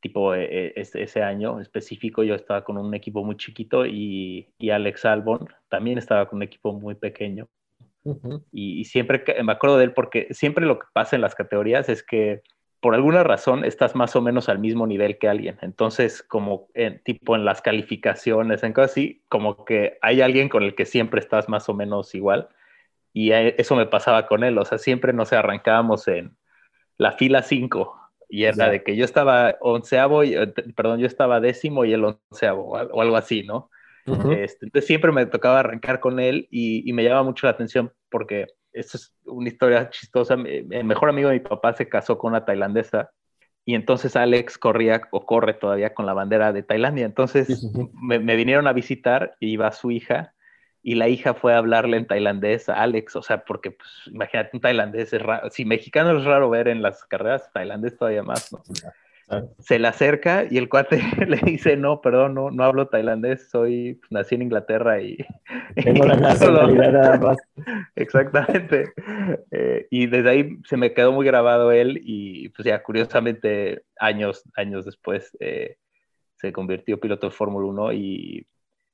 [0.00, 5.48] tipo ese año específico yo estaba con un equipo muy chiquito y, y Alex Albon
[5.68, 7.48] también estaba con un equipo muy pequeño
[8.52, 12.02] y, siempre me acuerdo de él porque siempre lo que pasa en las categorías es
[12.02, 12.42] que
[12.84, 15.56] por alguna razón estás más o menos al mismo nivel que alguien.
[15.62, 20.62] Entonces, como en, tipo en las calificaciones, en cosas así, como que hay alguien con
[20.62, 22.50] el que siempre estás más o menos igual.
[23.14, 24.58] Y eso me pasaba con él.
[24.58, 26.36] O sea, siempre nos arrancábamos en
[26.98, 31.40] la fila 5 y era de que yo estaba onceavo, y, eh, perdón, yo estaba
[31.40, 33.70] décimo y él onceavo o algo así, ¿no?
[34.06, 38.46] Este, entonces siempre me tocaba arrancar con él y, me llama mucho la atención porque
[38.72, 40.34] esto es una historia chistosa.
[40.34, 43.10] El mejor amigo de mi papá se casó con una tailandesa
[43.64, 47.06] y entonces Alex corría o corre todavía con la bandera de Tailandia.
[47.06, 47.68] Entonces
[48.00, 50.32] Me, vinieron a visitar y iba su hija
[50.80, 54.50] y la hija fue a hablarle en tailandés a Alex, o sea, porque pues, imagínate
[54.52, 58.52] un tailandés es raro, si mexicano es raro ver en las carreras, tailandés todavía más,
[58.52, 58.62] ¿no?
[59.58, 64.00] Se le acerca y el cuate le dice, no, perdón, no, no hablo tailandés, soy,
[64.10, 65.18] nací en Inglaterra y...
[65.76, 67.38] Tengo la nacionalidad nada más.
[67.96, 68.92] Exactamente.
[69.50, 74.44] Eh, y desde ahí se me quedó muy grabado él y pues ya curiosamente años,
[74.56, 75.76] años después eh,
[76.36, 78.46] se convirtió piloto de Fórmula 1 y,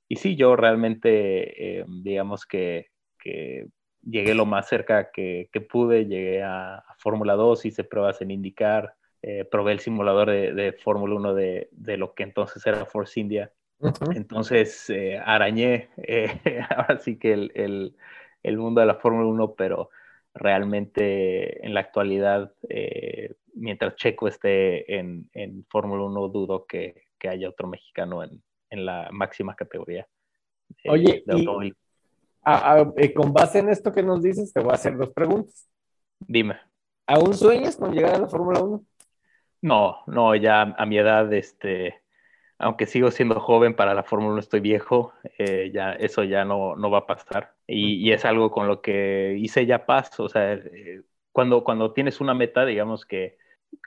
[0.09, 3.67] y sí, yo realmente, eh, digamos que, que,
[4.03, 8.31] llegué lo más cerca que, que pude, llegué a, a Fórmula 2, hice pruebas en
[8.31, 13.53] IndyCar, eh, probé el simulador de, Fórmula 1 de, lo que entonces era Force India.
[14.15, 16.31] Entonces eh, arañé eh,
[16.71, 17.95] ahora sí que el,
[18.57, 19.91] mundo de la Fórmula 1, pero
[20.33, 22.55] realmente en la actualidad,
[23.55, 25.29] mientras Checo esté en,
[25.69, 28.41] Fórmula 1, dudo que, haya otro mexicano en,
[28.87, 30.09] la máxima categoría.
[30.87, 31.25] Oye,
[33.15, 35.69] con base en esto que nos dices, te voy a hacer dos preguntas.
[36.21, 36.57] Dime.
[37.07, 38.85] ¿Aún sueñas con llegar a la Fórmula 1?
[39.63, 42.03] No, no, ya a mi edad, este,
[42.59, 46.77] aunque sigo siendo joven para la Fórmula 1, estoy viejo, eh, ya eso ya no,
[46.77, 47.55] no va a pasar.
[47.67, 50.19] Y, es algo con lo que hice ya paz.
[50.21, 53.39] O sea, eh, cuando, cuando tienes una meta, digamos que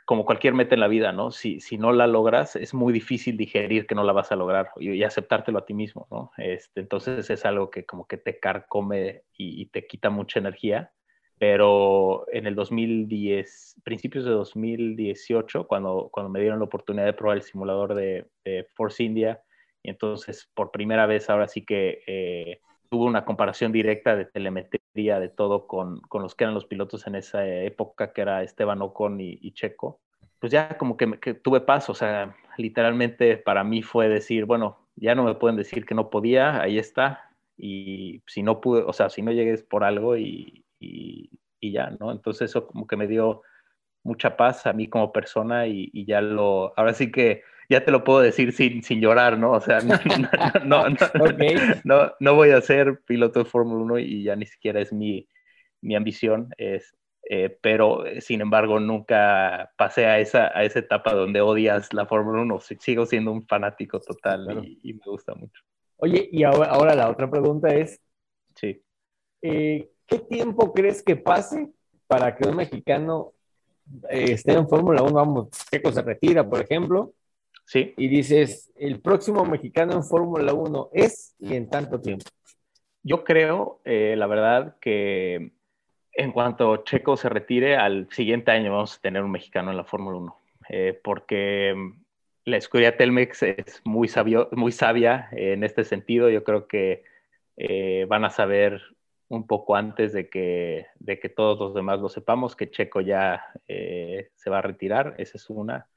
[0.06, 1.32] como cualquier meta en la vida, ¿no?
[1.32, 4.70] Si, si no la logras, es muy difícil digerir que no la vas a lograr
[4.78, 6.32] y, aceptártelo a ti mismo, ¿no?
[6.38, 10.94] Este, entonces es algo que como que te carcome y te quita mucha energía
[11.40, 17.38] pero en el 2010, principios de 2018, cuando, cuando me dieron la oportunidad de probar
[17.38, 18.28] el simulador de,
[18.76, 19.42] Force India,
[19.82, 25.20] y entonces por primera vez ahora sí que eh, tuve una comparación directa de telemetría
[25.20, 28.82] de todo con, con, los que eran los pilotos en esa época, que era Esteban
[28.82, 30.00] Ocon y, Checo,
[30.40, 34.78] pues ya como que, que, tuve paz, o sea, literalmente para mí fue decir, bueno,
[34.96, 38.94] ya no me pueden decir que no podía, ahí está, y si no pude, o
[38.94, 40.63] sea, si no llegues por algo y,
[41.62, 42.12] y, ya, ¿no?
[42.12, 43.42] Entonces eso como que me dio
[44.04, 48.04] mucha paz a mí como persona y, ya lo, ahora sí que ya te lo
[48.04, 49.52] puedo decir sin, sin llorar, ¿no?
[49.52, 49.80] O sea,
[50.66, 50.96] no, no,
[51.86, 55.28] no, no, voy a ser piloto de Fórmula 1 y ya ni siquiera es mi,
[55.82, 56.96] mi ambición, es,
[57.30, 62.42] eh, pero sin embargo nunca pasé a esa, a esa etapa donde odias la Fórmula
[62.42, 65.64] 1, sigo siendo un fanático total y, me gusta mucho.
[65.98, 68.02] Oye, y ahora, ahora la otra pregunta es,
[68.56, 68.84] sí.
[69.42, 71.70] Eh, ¿Qué tiempo crees que pase
[72.08, 73.34] para que un mexicano
[74.10, 75.14] eh, esté en Fórmula 1?
[75.14, 77.14] Vamos, Checo se retira, por ejemplo.
[77.66, 77.94] Sí.
[77.98, 82.26] Y dices, el próximo mexicano en Fórmula 1 es y en tanto tiempo.
[83.04, 85.54] Yo creo, eh, la verdad, que
[86.14, 89.84] en cuanto Checo se retire, al siguiente año vamos a tener un mexicano en la
[89.84, 90.38] Fórmula 1.
[90.70, 91.76] Eh, porque
[92.46, 96.30] la escudería Telmex es muy, sabio, muy sabia en este sentido.
[96.30, 97.04] Yo creo que
[98.08, 98.82] van a saber
[99.34, 103.44] un poco antes de que, de que todos los demás lo sepamos, que Checo ya
[103.68, 105.88] eh, se va a retirar, esa es una.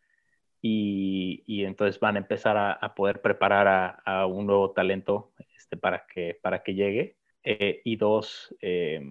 [0.62, 6.06] Y, y entonces van a empezar a, poder preparar a, un nuevo talento este, para,
[6.06, 7.16] que, para que llegue.
[7.44, 9.02] Eh, y dos, eh,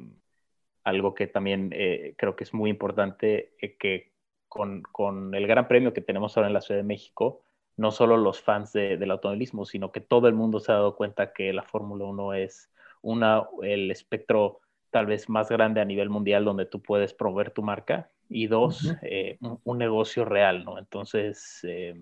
[0.83, 1.69] algo que también
[2.17, 4.11] creo que es muy importante, que
[4.49, 7.43] con, con, el gran premio que tenemos ahora en la Ciudad de México,
[7.77, 11.31] no solo los fans del automovilismo, sino que todo el mundo se ha dado cuenta
[11.31, 12.71] que la Fórmula 1 es
[13.05, 17.61] una, el espectro tal vez más grande a nivel mundial donde tú puedes promover tu
[17.61, 20.79] marca y dos, eh, un, negocio real, ¿no?
[20.79, 22.01] Entonces, eh,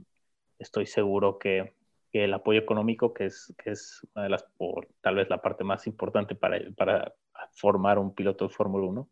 [0.58, 1.74] estoy seguro que,
[2.14, 5.64] el apoyo económico, que es, que es una de las, o tal vez la parte
[5.64, 7.16] más importante para, para
[7.54, 9.10] formar un piloto de Fórmula 1,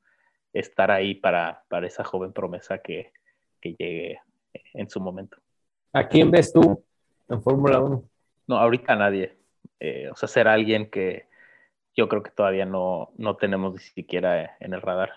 [0.53, 3.11] estar ahí para, para esa joven promesa que,
[3.59, 4.19] que llegue
[4.75, 5.37] en su momento.
[5.93, 6.83] ¿A quién ves tú
[7.27, 8.03] en Fórmula 1?
[8.45, 9.35] No, ahorita nadie.
[9.79, 11.30] Eh, o sea, ser alguien que,
[11.95, 15.11] yo creo que todavía no, no tenemos ni siquiera en el radar.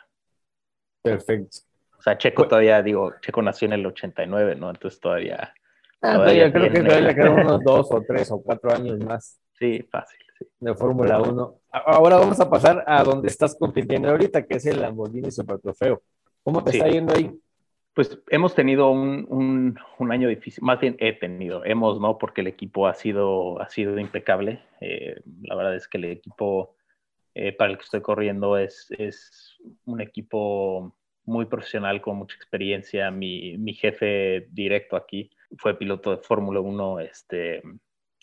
[1.03, 1.59] Perfecto.
[1.99, 4.71] O sea, Checo pues todavía, digo, Checo nació en el 89, ¿no?
[4.71, 5.55] Entonces todavía...
[6.03, 9.41] Ah, todavía creo que todavía quedan unos dos o tres o cuatro años más.
[9.59, 10.47] Sí, fácil, sí.
[10.61, 11.61] De Fórmula 1.
[11.71, 16.03] Ahora vamos a pasar a donde estás compitiendo ahorita, que es el Lamborghini Super Trofeo.
[16.43, 17.35] ¿Cómo te está yendo ahí?
[17.95, 19.79] Pues hemos tenido un,
[20.11, 22.19] año difícil, más bien he tenido, hemos, ¿no?
[22.19, 24.65] Porque el equipo ha sido, ha sido impecable.
[24.81, 26.77] Eh, la verdad es que el equipo
[27.35, 33.13] eh, para el que estoy corriendo es, es un equipo muy profesional, con mucha experiencia.
[33.13, 37.63] Mi, mi jefe directo aquí fue piloto de Fórmula 1, este,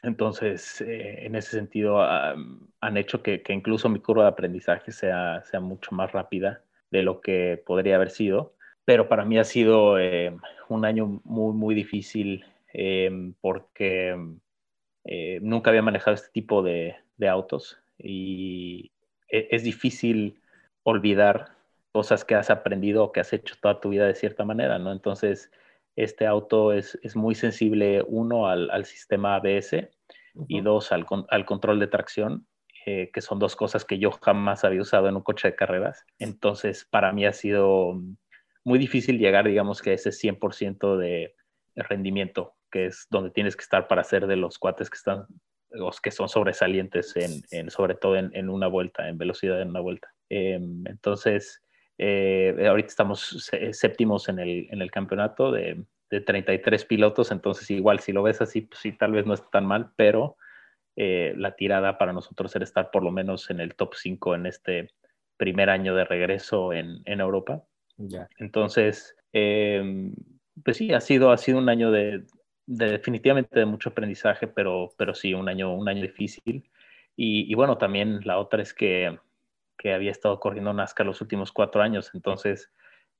[0.03, 5.43] entonces, eh, en ese sentido, han hecho que, que, incluso mi curva de aprendizaje sea,
[5.45, 8.55] sea mucho más rápida de lo que podría haber sido
[8.85, 10.35] pero para mí ha sido eh,
[10.69, 14.15] un año muy, muy difícil eh, porque
[15.05, 16.95] eh, nunca había manejado este tipo de,
[17.29, 18.91] autos y
[19.29, 20.41] e, es, difícil
[20.83, 21.55] olvidar
[21.91, 24.91] cosas que has aprendido o que has hecho toda tu vida de cierta manera, ¿no?
[24.91, 25.51] Entonces,
[25.95, 29.89] este auto es, muy sensible, uno, al, sistema ABS
[30.47, 32.47] y dos, al, al, control de tracción,
[32.85, 36.05] que son dos cosas que yo jamás había usado en un coche de carreras.
[36.17, 38.01] Entonces, para mí ha sido
[38.63, 41.35] muy difícil llegar, digamos, que a ese 100% de
[41.75, 45.25] rendimiento, que es donde tienes que estar para ser de los cuates que están,
[45.69, 50.13] los que son sobresalientes, en, sobre todo en, una vuelta, en velocidad en una vuelta.
[50.29, 51.63] Em, entonces,
[51.97, 57.99] eh, ahorita estamos séptimos en el, en el campeonato de, de, 33 pilotos, entonces igual
[57.99, 60.37] si lo ves así, pues sí, tal vez no está tan mal, pero
[60.97, 64.45] eh, la tirada para nosotros era estar por lo menos en el top 5 en
[64.45, 64.89] este
[65.37, 67.63] primer año de regreso en, en Europa.
[68.37, 70.13] Entonces, em,
[70.63, 72.23] pues sí, ha sido, ha sido un año de,
[72.65, 76.69] definitivamente de mucho aprendizaje, pero, pero sí, un año, un año difícil.
[77.15, 79.17] Y, bueno, también la otra es que,
[79.77, 82.71] que, había estado corriendo NASCAR los últimos cuatro años, entonces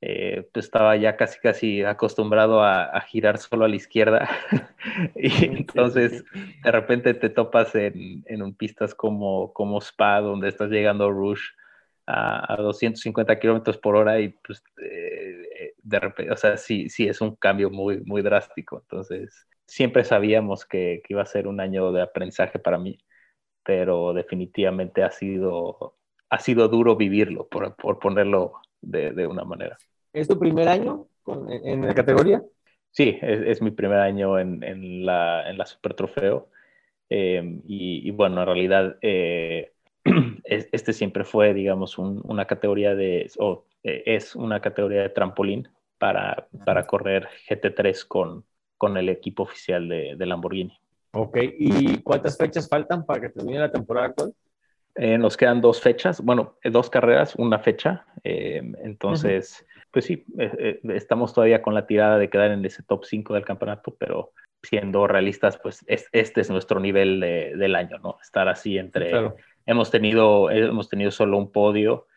[0.01, 4.29] eh, pues estaba ya casi casi acostumbrado a, girar solo a la izquierda.
[5.15, 6.23] Y entonces
[6.63, 11.43] de repente te topas en, en pistas como, como Spa, donde estás llegando a Rush
[12.07, 17.21] a, 250 kilómetros por hora y pues eh, de repente, o sea, sí, sí es
[17.21, 18.79] un cambio muy, muy drástico.
[18.81, 22.97] Entonces, siempre sabíamos que, iba a ser un año de aprendizaje para mí,
[23.63, 25.95] pero definitivamente ha sido,
[26.29, 29.77] ha sido duro vivirlo, por, por ponerlo de, de, una manera.
[30.13, 32.43] ¿Es tu primer año en, la categoría?
[32.91, 36.49] Sí, es, mi primer año en, en, la, en la Super Trofeo.
[37.09, 39.73] Eh, y, y, bueno, en realidad eh,
[40.43, 46.47] este siempre fue, digamos, una categoría de, o eh, es una categoría de trampolín para,
[46.65, 48.45] para correr GT3 con,
[48.77, 50.73] con el equipo oficial de, Lamborghini.
[51.13, 54.33] Ok, ¿y cuántas fechas faltan para que termine la temporada actual?
[54.95, 58.05] Eh, nos quedan dos fechas, bueno, eh, dos carreras, una fecha.
[58.23, 60.25] entonces, pues sí,
[60.83, 64.31] estamos todavía con la tirada de quedar en ese top 5 del campeonato, pero
[64.63, 68.17] siendo realistas, pues este es nuestro nivel del año, ¿no?
[68.21, 69.11] Estar así entre,
[69.66, 72.07] Hemos tenido, hemos tenido solo un podio,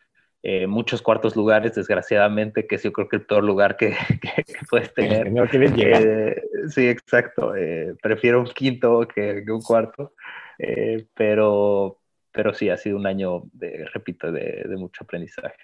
[0.46, 3.94] eh, muchos cuartos lugares, desgraciadamente, que es yo creo que el peor lugar que,
[4.70, 5.32] puedes tener.
[5.32, 5.44] No.
[5.44, 7.56] Eh, sí, exacto.
[7.56, 10.12] Eh, prefiero un quinto que, un cuarto.
[11.14, 11.98] pero,
[12.30, 15.56] pero sí, ha sido un año, de, repito, de, mucho aprendizaje.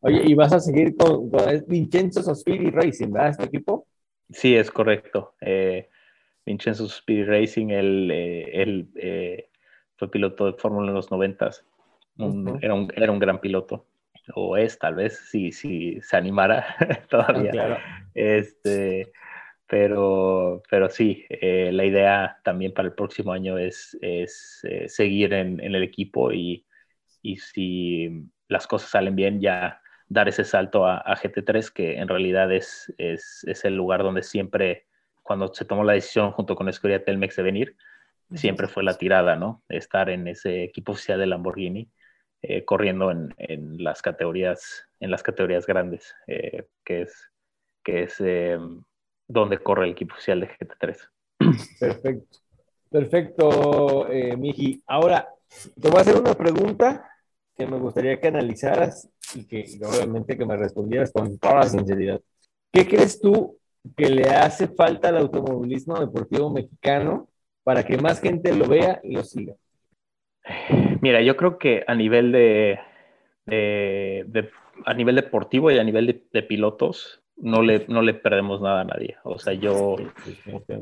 [0.00, 1.30] Oye, ¿y vas a seguir con,
[1.66, 3.86] Vincenzo Sospiri Racing, verdad, este equipo?
[4.28, 5.36] Sí, es correcto.
[6.44, 9.48] Vincenzo Sospiri Racing, el, el
[10.02, 11.64] fue piloto de Fórmula en los noventas.
[12.18, 13.86] era, un, era un gran piloto.
[14.34, 16.74] O es, tal vez, si, si se animara
[17.08, 17.78] todavía.
[18.12, 19.12] Este,
[19.68, 25.34] pero, pero sí, eh, la idea también para el próximo año es, es eh, seguir
[25.34, 26.66] en, en, el equipo y,
[27.22, 32.08] y, si las cosas salen bien, ya dar ese salto a, a GT3, que en
[32.08, 34.88] realidad es, es, es, el lugar donde siempre,
[35.22, 37.76] cuando se tomó la decisión junto con Escudería Telmex de venir,
[38.34, 39.62] siempre fue la tirada, ¿no?
[39.68, 41.90] Estar en ese equipo oficial de Lamborghini,
[42.42, 47.30] eh, corriendo en, en, las categorías, en las categorías grandes, eh, que es,
[47.84, 48.58] que es eh,
[49.28, 50.96] donde corre el equipo oficial de GT3.
[51.80, 52.38] Perfecto.
[52.90, 54.82] Perfecto, Miji.
[54.86, 55.26] Ahora,
[55.80, 57.08] te voy a hacer una pregunta
[57.56, 62.20] que me gustaría que analizaras y que obviamente que me respondieras con toda la sinceridad.
[62.70, 63.58] ¿Qué crees tú
[63.96, 67.28] que le hace falta al automovilismo deportivo mexicano
[67.64, 69.54] para que más gente lo vea y lo siga?
[71.00, 72.78] Mira, yo creo que a nivel de,
[74.84, 78.84] a nivel deportivo y a nivel de, pilotos no le, no le perdemos nada a
[78.84, 79.16] nadie.
[79.24, 79.96] O sea, yo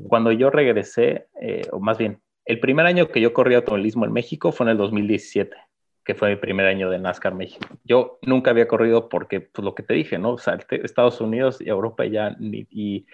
[0.09, 4.12] cuando yo regresé, eh, o más bien, el primer año que yo corrí automovilismo en
[4.12, 5.57] México fue en el 2017.
[6.03, 7.68] que fue mi primer año de NASCAR México.
[7.85, 10.33] Yo nunca había corrido porque, pues lo que te dije, ¿no?
[10.33, 10.39] O
[10.70, 13.07] Estados Unidos y Europa ya, y,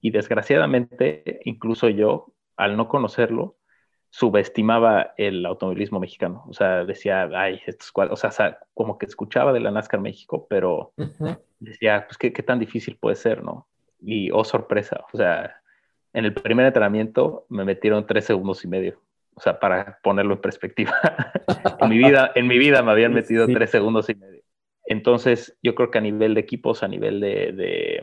[0.00, 3.56] y desgraciadamente, incluso yo, al no conocerlo,
[4.10, 6.44] subestimaba el automovilismo mexicano.
[6.48, 10.92] O sea, decía, ay, estos o sea, como que escuchaba de la NASCAR México, pero
[11.58, 13.68] decía, pues, ¿qué, ¿qué, tan difícil puede ser, no?
[14.00, 15.62] Y, oh, sorpresa, o sea,
[16.12, 19.00] en el primer entrenamiento me metieron tres segundos y medio.
[19.34, 20.92] O sea, para ponerlo en perspectiva.
[21.80, 24.42] en, mi vida, en mi vida me habían metido tres segundos y medio.
[24.84, 28.02] Entonces, yo creo que a nivel de equipos, a nivel de, de,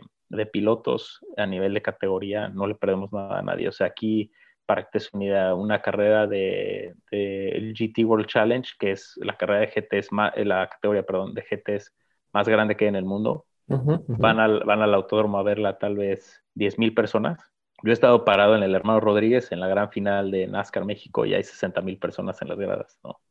[0.51, 3.67] pilotos, a nivel de categoría, no le perdemos nada a nadie.
[3.67, 4.31] O sea, aquí,
[4.65, 9.61] para que te unida una carrera de, el GT World Challenge, que es la carrera
[9.61, 11.93] de GTs, más, la categoría, perdón, de GTs
[12.33, 13.45] más grande que hay en el mundo.
[13.67, 17.39] Van, al, van al autódromo a verla tal vez 10.000 personas
[17.83, 21.25] yo he estado parado en el Hermano Rodríguez en la gran final de NASCAR México
[21.25, 23.21] y hay 60 mil personas en las gradas, ¿no?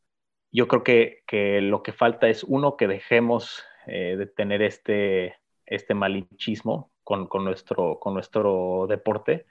[0.51, 5.35] Yo creo que, que, lo que falta es, uno, que dejemos eh, de tener este,
[5.71, 9.47] este malinchismo con, con, nuestro, con nuestro deporte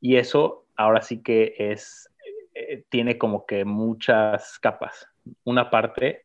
[0.00, 2.10] y eso ahora sí que es,
[2.54, 5.08] eh, tiene como que muchas capas.
[5.44, 6.24] Una parte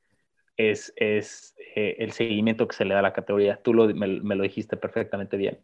[0.58, 3.62] es, es eh, el seguimiento que se le da a la categoría.
[3.62, 5.60] Tú lo, me, me lo dijiste perfectamente bien.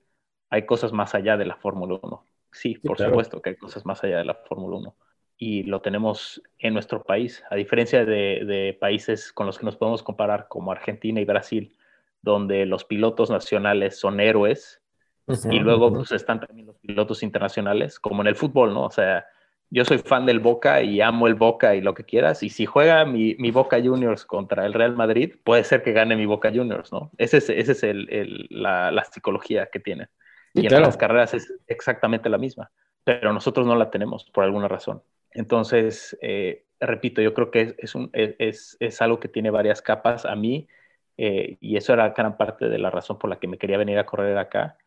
[0.50, 4.04] Hay cosas más allá de la Fórmula 1 Sí, por supuesto que hay cosas más
[4.04, 4.96] allá de la Fórmula 1
[5.38, 10.04] y lo tenemos en nuestro país, a diferencia de, países con los que nos podemos
[10.04, 11.76] comparar como Argentina y Brasil,
[12.22, 14.82] donde los pilotos nacionales son héroes
[15.50, 18.84] y luego pues, están también los pilotos internacionales, como en el fútbol, ¿no?
[18.84, 19.26] O sea,
[19.70, 22.66] yo soy fan del Boca y amo el Boca y lo que quieras, y si
[22.66, 26.92] juega mi, Boca Juniors contra el Real Madrid, puede ser que gane mi Boca Juniors,
[26.92, 27.12] ¿no?
[27.18, 30.10] Esa es, ese es el, la, la, psicología que tienen
[30.54, 32.72] y en las carreras es exactamente la misma,
[33.04, 35.02] pero nosotros no la tenemos por alguna razón.
[35.32, 40.26] Entonces, eh, repito, yo creo que es, un, es, es, algo que tiene varias capas
[40.26, 40.68] a mí,
[41.18, 43.98] eh, y eso era gran parte de la razón por la que me quería venir
[44.00, 44.78] a correr acá,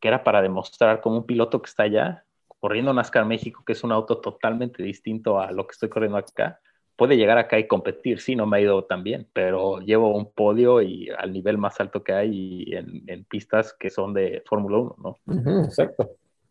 [0.00, 2.24] que era para demostrar como un piloto que está allá,
[2.60, 6.60] corriendo NASCAR México, que es un auto totalmente distinto a lo que estoy corriendo acá,
[6.96, 8.20] puede llegar acá y competir.
[8.20, 11.80] Sí, no me ha ido tan bien, pero llevo un podio y al nivel más
[11.80, 15.64] alto que hay en, pistas que son de Fórmula 1, ¿no?
[15.64, 16.10] exacto.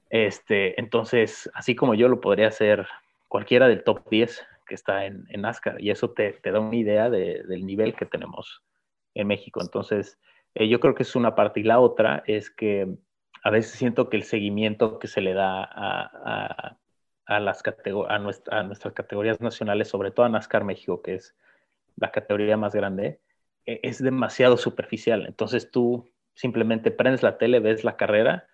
[0.10, 2.88] Este, entonces, así como yo lo podría hacer
[3.28, 6.76] cualquiera del top 10 que está en, en NASCAR, y eso te, te da una
[6.76, 8.62] idea de, del nivel que tenemos
[9.20, 9.62] en México.
[9.62, 10.20] Entonces,
[10.56, 11.60] eh, yo creo que es una parte.
[11.60, 12.88] Y la otra es que
[13.44, 16.78] a veces siento que el seguimiento que se le da a
[17.28, 17.62] a, las
[18.08, 21.36] a, nuestras categorías nacionales, sobre todo a NASCAR México, que es
[21.98, 23.20] la categoría más grande,
[23.66, 25.26] e, es demasiado superficial.
[25.28, 28.48] Entonces tú simplemente prendes la tele, ves la carrera,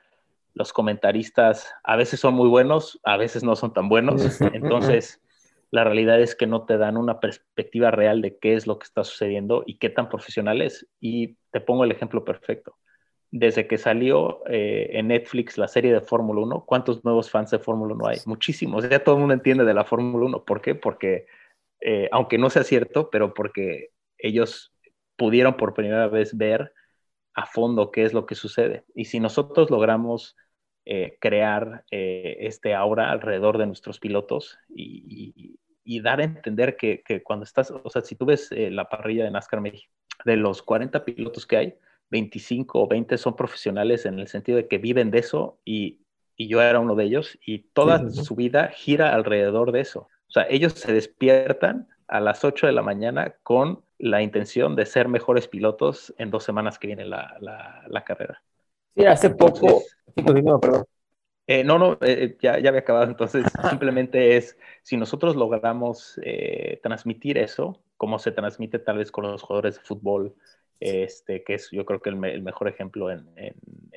[0.55, 4.41] los comentaristas a veces son muy buenos, a veces no son tan buenos.
[4.53, 5.22] Entonces,
[5.73, 8.85] la realidad es que no te dan una perspectiva real de qué es lo que
[8.85, 10.87] está sucediendo y qué tan profesional es.
[10.99, 12.77] Y te pongo el ejemplo perfecto
[13.33, 17.57] desde que salió eh, en Netflix la serie de Fórmula 1, ¿cuántos nuevos fans de
[17.57, 18.17] Fórmula 1 hay?
[18.27, 18.87] Muchísimos.
[18.87, 20.45] Ya todo el mundo entiende de la Fórmula 1.
[20.45, 20.75] ¿Por qué?
[20.75, 21.25] Porque,
[21.81, 24.71] eh, aunque no sea cierto, pero porque ellos
[25.15, 26.73] pudieron por primera vez ver
[27.33, 28.83] a fondo qué es lo que sucede.
[28.93, 30.37] Y si nosotros logramos
[30.85, 37.43] eh, crear este aura alrededor de nuestros pilotos y, dar a entender que, que, cuando
[37.43, 39.91] estás, o sea, si tú ves la parrilla de NASCAR México,
[40.25, 41.75] de los 40 pilotos que hay,
[42.09, 46.01] 25 o 20 son profesionales en el sentido de que viven de eso y,
[46.35, 50.09] y yo era uno de ellos y toda su vida gira alrededor de eso.
[50.27, 54.85] O sea, ellos se despiertan a las 8 de la mañana con la intención de
[54.85, 58.41] ser mejores pilotos en dos semanas que viene la, la, carrera.
[58.95, 59.81] Sí, hace poco,
[60.15, 60.85] perdón.
[61.45, 63.05] Eh, no, no, eh, ya, ya había acabado.
[63.09, 69.25] Entonces, simplemente es, si nosotros logramos eh, transmitir eso, como se transmite tal vez con
[69.25, 70.35] los jugadores de fútbol,
[70.79, 73.25] este, que es yo creo que el, mejor ejemplo en,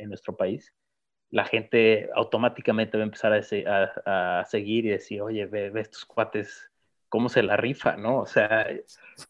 [0.08, 0.72] nuestro país,
[1.30, 6.70] la gente automáticamente va a empezar a, seguir y decir, oye, ve, estos cuates,
[7.08, 8.20] cómo se la rifa, ¿no?
[8.20, 8.68] O sea,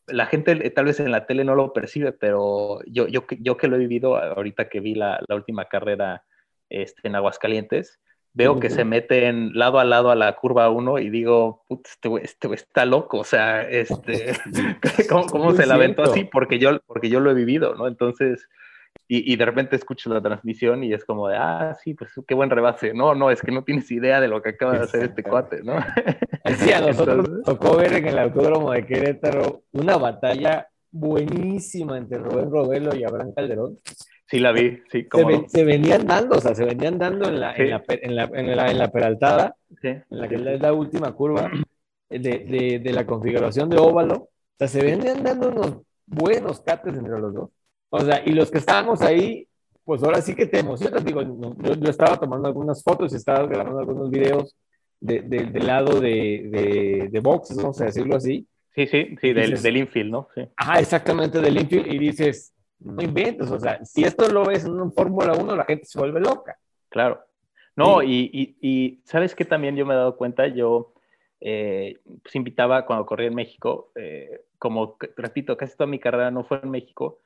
[0.06, 3.68] la gente tal vez en la tele no lo percibe, pero yo, yo, yo que
[3.68, 6.24] lo he vivido ahorita que vi la, última carrera
[6.68, 8.00] este, en Aguascalientes,
[8.36, 12.22] veo que se meten lado a lado a la curva 1 y digo, este güey
[12.22, 14.34] este está loco, o sea, este,
[15.08, 16.24] ¿cómo, se la aventó así?
[16.24, 17.88] Porque yo, porque yo lo he vivido, ¿no?
[17.88, 18.46] Entonces,
[19.08, 22.34] y, y, de repente escucho la transmisión y es como de, ah, sí, pues qué
[22.34, 22.92] buen rebase.
[22.92, 25.62] No, no, es que no tienes idea de lo que acaba de hacer este cuate,
[25.62, 25.74] ¿no?
[26.58, 32.50] Sí, a nosotros tocó ver en el autódromo de Querétaro una batalla buenísima entre Rubén
[32.50, 33.76] Robelo y Abraham Calderón.
[34.28, 35.06] Sí, la vi, sí.
[35.46, 38.56] Se, venían dando, o sea, se venían dando en la, en, la, en, la, en,
[38.56, 41.48] la, en la peraltada, en la que es la última curva
[42.08, 46.94] de, de, de, la configuración de óvalo, O sea, se venían dando unos buenos cates
[46.96, 47.50] entre los dos.
[47.88, 49.46] O sea, y los que estábamos ahí,
[49.84, 51.04] pues ahora sí que te emocionas.
[51.04, 54.56] Digo, yo, estaba tomando algunas fotos y estaba grabando algunos videos
[54.98, 58.46] de, del lado de, de, de box, vamos a decirlo así.
[58.74, 60.28] Sí, sí, sí, del, del infield, ¿no?
[60.34, 60.42] Sí.
[60.56, 61.86] Ajá, exactamente, del infield.
[61.86, 65.64] Y dices, no inventes, o sea, si esto lo ves en un Fórmula 1, la
[65.64, 66.58] gente se vuelve loca.
[66.88, 67.24] Claro.
[67.74, 70.94] No, y, y, y, sabes que también yo me he dado cuenta, yo
[71.40, 76.44] eh, pues invitaba cuando corría en México, eh, como repito, casi toda mi carrera no
[76.44, 77.20] fue en México,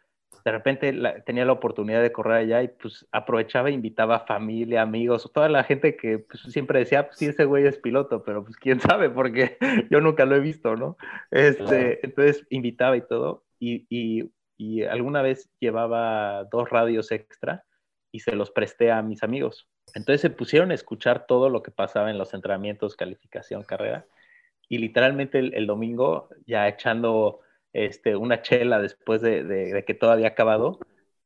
[0.44, 0.94] de repente
[1.26, 5.48] tenía la oportunidad de correr allá y pues aprovechaba e invitaba a familia, amigos, toda
[5.48, 8.80] la gente que pues, siempre decía, pues sí, ese güey es piloto, pero pues quién
[8.80, 9.59] sabe, porque
[9.90, 10.96] yo nunca lo he visto, ¿no?
[11.30, 14.30] Este, Entonces invitaba y todo, y, y,
[14.61, 17.64] y alguna vez llevaba dos radios extra
[18.12, 19.66] y se los presté a mis amigos.
[19.94, 24.06] Entonces se pusieron a escuchar todo lo que pasaba en los entrenamientos, calificación, carrera.
[24.68, 27.40] Y literalmente el, domingo, ya echando
[27.72, 30.78] este, una chela después de, que todo había acabado,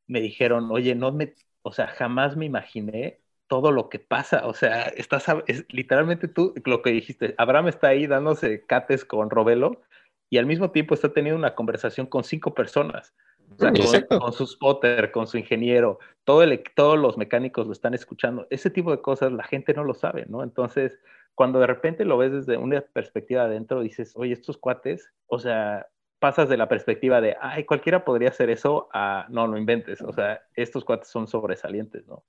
[0.07, 4.47] me dijeron, oye, no me, o sea, jamás me imaginé todo lo que pasa.
[4.47, 5.27] O sea, estás,
[5.71, 9.83] literalmente tú, lo que dijiste, Abraham está ahí dándose cates con Robelo
[10.31, 13.13] y al mismo tiempo está teniendo una conversación con cinco personas.
[13.59, 18.47] Sea, con, su spotter, con su ingeniero, todo el, todos los mecánicos lo están escuchando.
[18.51, 20.43] Ese tipo de cosas la gente no lo sabe, ¿no?
[20.43, 20.99] Entonces,
[21.35, 25.87] cuando de repente lo ves desde una perspectiva adentro, dices, oye, estos cuates, o sea,
[26.19, 30.13] pasas de la perspectiva de, ay, cualquiera podría hacer eso, a, no, no inventes, o
[30.13, 32.25] sea, estos cuates son sobresalientes, ¿no?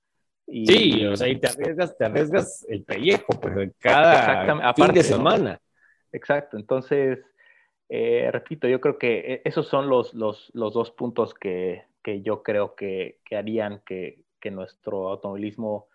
[0.46, 5.02] Y, sí, o sea, y te arriesgas, te arriesgas el pellejo, pues, cada fin de
[5.02, 5.60] semana.
[6.12, 7.18] Exacto, entonces
[7.88, 12.22] eh, repito, yo creo que eh, esos son los, los, los dos puntos que, que,
[12.22, 15.88] yo creo que, que harían que, que, nuestro automovilismo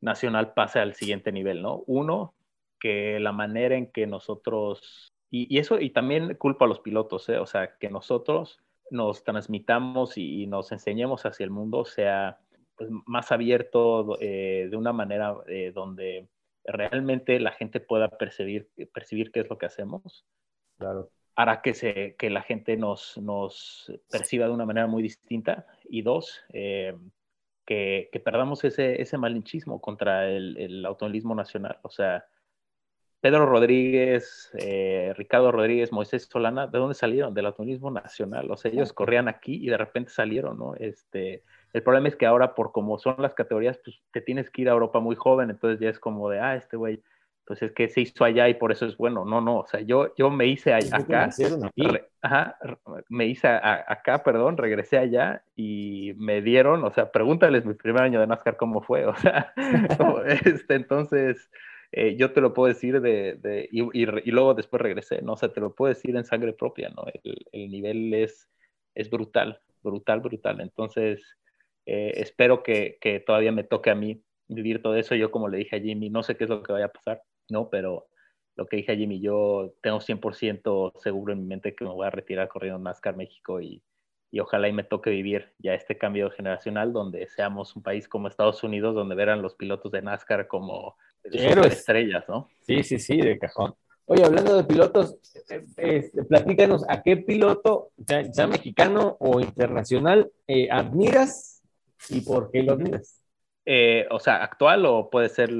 [0.00, 1.84] nacional pase al siguiente nivel, ¿no?
[1.86, 2.34] Uno,
[2.80, 7.28] que la manera en que nosotros, y, y eso, y también culpa a los pilotos,
[7.28, 7.38] ¿eh?
[7.38, 8.60] o sea, que nosotros
[8.90, 12.38] nos transmitamos y, nos enseñemos hacia el mundo sea
[12.76, 15.36] pues, más abierto de una manera
[15.74, 16.28] donde
[16.64, 20.24] realmente la gente pueda percibir, percibir qué es lo que hacemos.
[20.78, 25.66] Claro hará que, se, que la gente nos, nos perciba de una manera muy distinta.
[25.88, 26.96] Y dos, eh,
[27.64, 31.78] que, que, perdamos ese, ese malinchismo contra el, el, automovilismo nacional.
[31.82, 32.26] O sea,
[33.20, 37.32] Pedro Rodríguez, eh, Ricardo Rodríguez, Moisés Solana, ¿de dónde salieron?
[37.34, 38.50] Del automovilismo nacional.
[38.50, 40.74] O sea, ellos corrían aquí y de repente salieron, ¿no?
[40.74, 44.62] Este, el problema es que ahora, por como son las categorías, pues te tienes que
[44.62, 47.00] ir a Europa muy joven, entonces ya es como de, ah, este güey
[47.48, 49.24] pues es que se hizo allá y por eso es bueno.
[49.24, 51.30] No, no, o sea, yo, yo me hice acá,
[52.20, 52.58] ajá,
[53.08, 58.20] me hice acá, perdón, regresé allá y me dieron, o sea, pregúntales mi primer año
[58.20, 59.54] de NASCAR cómo fue, o sea,
[60.44, 61.50] este, entonces
[61.90, 65.32] eh, yo te lo puedo decir de, de y, y, luego después regresé, ¿no?
[65.32, 67.04] O sea, te lo puedo decir en sangre propia, ¿no?
[67.24, 68.50] El, el nivel es,
[68.94, 70.60] es brutal, brutal, brutal.
[70.60, 71.22] Entonces,
[71.86, 75.14] eh, espero que, que todavía me toque a mí vivir todo eso.
[75.14, 77.22] Yo, como le dije a Jimmy, no sé qué es lo que vaya a pasar
[77.50, 77.68] ¿no?
[77.70, 78.08] Pero
[78.56, 82.06] lo que dije a Jimmy, yo tengo 100% seguro en mi mente que me voy
[82.06, 83.82] a retirar corriendo NASCAR México y,
[84.30, 88.28] y ojalá y me toque vivir ya este cambio generacional donde seamos un país como
[88.28, 92.48] Estados Unidos, donde verán los pilotos de NASCAR como estrellas, ¿no?
[92.62, 93.74] Sí, sí, sí, de cajón.
[94.06, 95.18] Oye, hablando de pilotos,
[95.76, 101.62] este, platícanos a qué piloto, sea, mexicano o internacional, eh, admiras
[102.08, 103.22] y por qué lo admiras.
[103.66, 105.50] Eh, o sea, actual o puede ser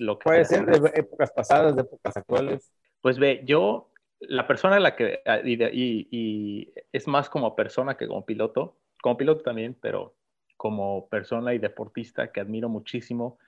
[0.00, 2.72] lo que Puede ser de épocas pasadas, de épocas actuales.
[3.00, 8.24] Pues ve, yo, la persona la que, y, y, es más como persona que como
[8.24, 10.14] piloto, como piloto también, pero
[10.56, 13.38] como persona y deportista que admiro muchísimo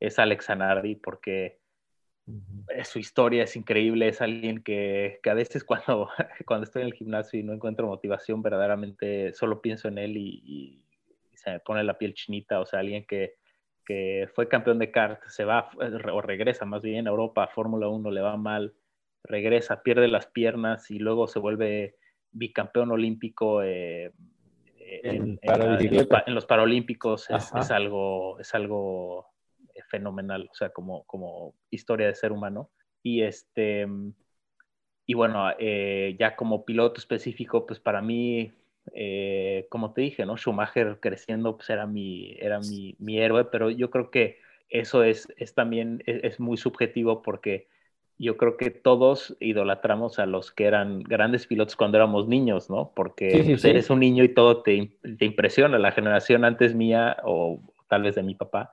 [0.00, 1.58] es Alex Zanardi porque
[2.84, 6.08] su historia es increíble, es alguien que, que, a veces cuando,
[6.46, 10.42] cuando estoy en el gimnasio y no encuentro motivación, verdaderamente solo pienso en él y,
[10.44, 13.36] y se me pone la piel chinita, o sea, alguien que,
[13.86, 15.70] que fue campeón de kart, se va
[16.12, 18.74] o regresa más bien a Europa, Fórmula 1 le va mal,
[19.24, 21.96] regresa, pierde las piernas y luego se vuelve
[22.32, 24.12] bicampeón olímpico eh,
[24.78, 25.38] en,
[26.26, 27.30] los, Paralímpicos.
[27.30, 29.26] Es, algo, es algo
[29.74, 32.70] eh, fenomenal, o sea, como, como historia de ser humano.
[33.02, 33.86] Y este
[35.08, 38.52] y bueno, eh, ya como piloto específico, pues para mí
[38.94, 40.36] eh, como te dije, ¿no?
[40.36, 45.28] Schumacher creciendo pues era mi, era mi, mi héroe, pero yo creo que eso es,
[45.36, 47.68] es también, e, es, muy subjetivo porque
[48.18, 52.92] yo creo que todos idolatramos a los que eran grandes pilotos cuando éramos niños, ¿no?
[52.94, 55.78] Porque pues, eres un niño y todo te, te, impresiona.
[55.78, 58.72] La generación antes mía o tal vez de mi papá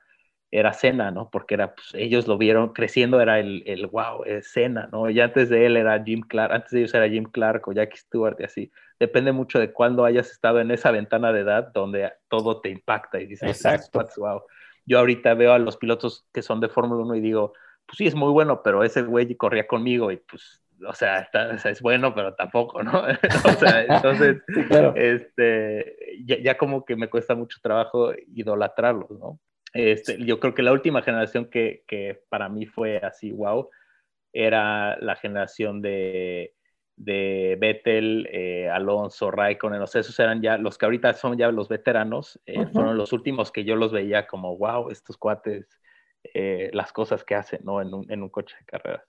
[0.56, 1.32] era Cena, ¿no?
[1.32, 5.10] Porque era, pues, ellos lo vieron creciendo, era el, el wow, es Cena, ¿no?
[5.10, 7.98] Y antes de él era Jim Clark, antes de ellos era Jim Clark o Jackie
[7.98, 8.72] Stewart y así.
[9.00, 13.20] Depende mucho de cuándo hayas estado en esa ventana de edad donde todo te impacta
[13.20, 14.06] y dices, Exacto.
[14.18, 14.44] wow.
[14.86, 17.54] Yo ahorita veo a los pilotos que son de Fórmula 1 y digo,
[17.88, 21.30] pues sí, es muy bueno, pero ese güey corría conmigo y pues o sea,
[21.66, 22.92] es bueno, pero tampoco, ¿no?
[23.46, 24.42] o sea, entonces,
[24.96, 25.96] este,
[26.26, 29.40] ya, ya, como que me cuesta mucho trabajo idolatrarlos, ¿no?
[29.74, 33.70] Este, yo creo que la última generación que, que, para mí fue así, wow,
[34.32, 36.54] era la generación de,
[36.96, 41.52] de Vettel, eh, Alonso, Raikkonen, o sea, esos eran ya los que ahorita son ya
[41.52, 45.68] los veteranos, eh, fueron los últimos que yo los veía como, wow, estos cuates,
[46.36, 47.82] eh, las cosas que hacen, ¿no?
[47.82, 49.04] En un, en un coche de carreras.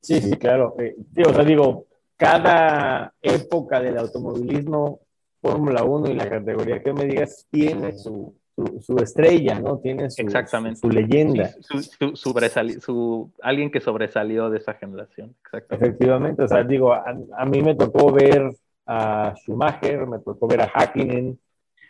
[0.00, 0.76] Sí, sí, claro.
[0.78, 1.86] Sí, o sea, digo,
[2.16, 5.00] cada época del automovilismo,
[5.40, 8.36] Fórmula 1 y la categoría que me digas, tiene su,
[8.80, 9.78] su, estrella, ¿no?
[9.78, 10.80] Tiene su, Exactamente.
[10.80, 11.50] su, leyenda.
[11.60, 15.34] su, su, alguien que sobresalió de esa generación.
[15.44, 15.86] Exactamente.
[15.86, 17.04] Efectivamente, o sea, digo, a,
[17.36, 18.54] a, mí me tocó ver
[18.86, 21.38] a Schumacher, me tocó ver a Hakkinen,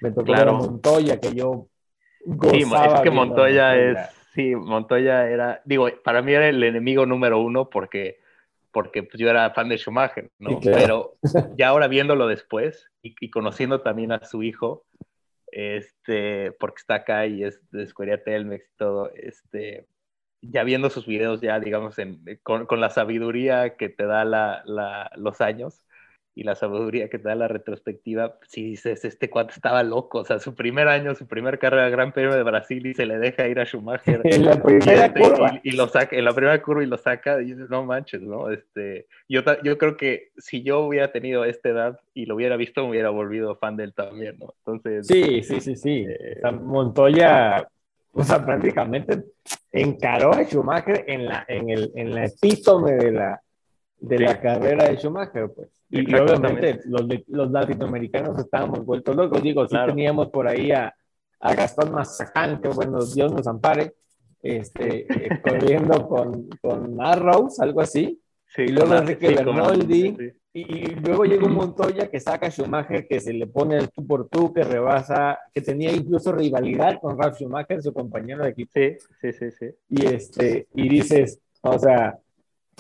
[0.01, 1.69] me tocó ver a Montoya, que yo
[2.51, 3.99] Sí, es que Montoya es,
[4.35, 8.19] sí, Montoya era, digo, para mí era el enemigo número uno porque
[8.71, 10.61] porque pues, yo era fan de Schumacher, ¿no?
[10.61, 11.15] Pero
[11.57, 14.85] ya ahora viéndolo después y, y, conociendo también a su hijo,
[15.59, 19.89] este, porque está acá y es de Escuela Telmex y todo, este,
[20.41, 24.63] ya viendo sus videos, ya digamos, en, con, con, la sabiduría que te da la,
[25.17, 25.83] los años
[26.39, 30.25] y la sabiduría que te da la retrospectiva, si dices, este cuate estaba loco, o
[30.25, 33.49] sea, su primer año, su primer carrera Gran Premio de Brasil y se le deja
[33.49, 36.63] ir a Schumacher en la primera y, curva y, y, lo saca, en la primera
[36.63, 38.51] curva y lo saca, y dices, no manches, ¿no?
[38.51, 42.85] Este, yo, yo creo que si yo hubiera tenido esta edad y lo hubiera visto,
[42.85, 44.55] me hubiera volvido fan de él también, ¿no?
[44.59, 45.09] Entonces...
[45.09, 46.07] Sí, sí, sí, sí.
[46.09, 47.67] Eh, Montoya,
[48.13, 49.25] o sea, prácticamente
[49.73, 53.43] encaró a Schumacher en la, en el, en la epítome de la,
[54.01, 54.25] de sí.
[54.25, 55.69] la carrera de Schumacher, pues.
[55.91, 59.43] Y, y obviamente los, los, latinoamericanos estábamos vueltos locos.
[59.43, 59.95] Digo, sí claro.
[59.95, 60.95] teníamos por ahí a,
[61.41, 63.95] a Gastón Mazacán, que bueno, Dios nos ampare,
[64.43, 68.21] este, eh, corriendo con, con Arrows, algo así.
[68.47, 70.17] Sí, y luego Enrique sí, Bernoldi.
[70.17, 70.33] Sí.
[70.55, 73.91] Y, y, luego llega un Montoya que saca a Schumacher, que se le pone el
[73.91, 78.51] tú por tú, que rebasa, que tenía incluso rivalidad con Ralf Schumacher, su compañero de
[78.51, 78.73] equipo.
[78.75, 79.67] Sí, sí, sí, sí.
[79.91, 82.19] Y, este, y dices, o sea,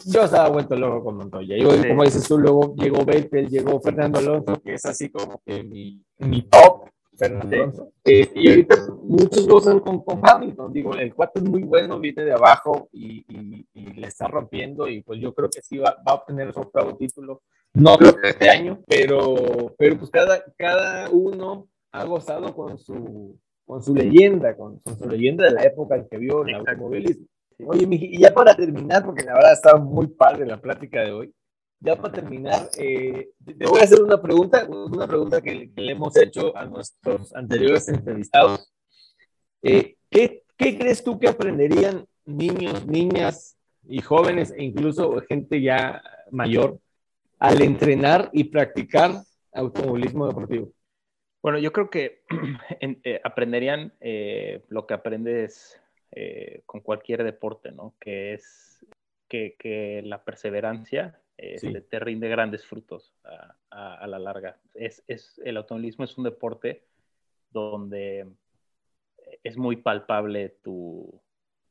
[0.04, 1.56] yo estaba vuelto loco con Montoya.
[1.56, 1.88] Y sí.
[1.88, 6.02] como dices tú, luego llegó Vettel, llegó Fernando Alonso, que es así como que mi,
[6.18, 7.92] mi top, Fernando Alonso.
[8.04, 10.72] Eh, y ahorita muchos gozan con, con Hamilton.
[10.72, 14.88] Digo, el cuate es muy bueno, viene de abajo y, y, y, le está rompiendo.
[14.88, 17.42] Y pues yo creo que sí va, va a obtener su octavo título.
[17.74, 23.38] No creo que este año, pero, pero pues cada, cada uno ha gozado con su,
[23.66, 27.26] con su leyenda, con, con su leyenda de la época en que vio el automovilismo.
[27.66, 31.34] Oye, y ya para terminar, porque la verdad está muy padre la plática de hoy,
[31.80, 35.92] ya para terminar, eh, te voy a hacer una pregunta, una pregunta que, que le
[35.92, 38.72] hemos hecho a nuestros anteriores entrevistados.
[39.62, 43.56] Eh, ¿qué, ¿Qué crees tú que aprenderían niños, niñas
[43.88, 46.80] y jóvenes, e incluso gente ya mayor,
[47.38, 50.72] al entrenar y practicar automovilismo deportivo?
[51.42, 52.22] Bueno, yo creo que
[52.80, 55.80] en, eh, aprenderían eh, lo que aprendes
[56.12, 57.94] eh, con cualquier deporte, ¿no?
[58.00, 58.86] Que es
[59.28, 61.72] que, que la perseverancia eh, sí.
[61.72, 64.58] te, te, rinde grandes frutos a, a, a la larga.
[64.74, 66.86] Es, es, el automovilismo es un deporte
[67.50, 68.26] donde
[69.44, 71.20] es muy palpable tu,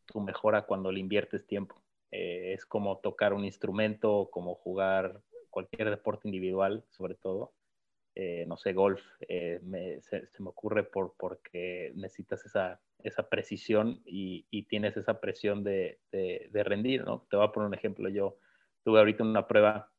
[0.06, 1.82] tu mejora cuando le inviertes tiempo.
[2.12, 7.54] Eh, es como tocar un instrumento, como jugar cualquier deporte individual, sobre todo.
[8.14, 9.02] Eh, no sé, golf,
[9.64, 15.20] me, se, se, me ocurre por, porque necesitas esa, esa precisión y, y, tienes esa
[15.20, 17.26] presión de, de, de, rendir, ¿no?
[17.30, 18.38] Te voy a poner un ejemplo, yo
[18.84, 19.92] tuve ahorita una prueba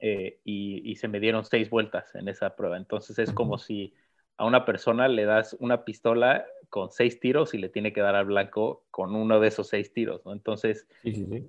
[0.00, 3.94] eh, y, y, se me dieron seis vueltas en esa prueba, entonces es como si
[4.36, 8.14] a una persona le das una pistola con seis tiros y le tiene que dar
[8.14, 10.32] al blanco con uno de esos seis tiros, ¿no?
[10.32, 11.48] Entonces sí, sí, sí.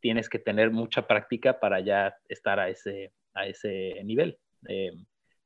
[0.00, 4.38] tienes que tener mucha práctica para ya estar a ese, a ese nivel.
[4.68, 4.92] Eh,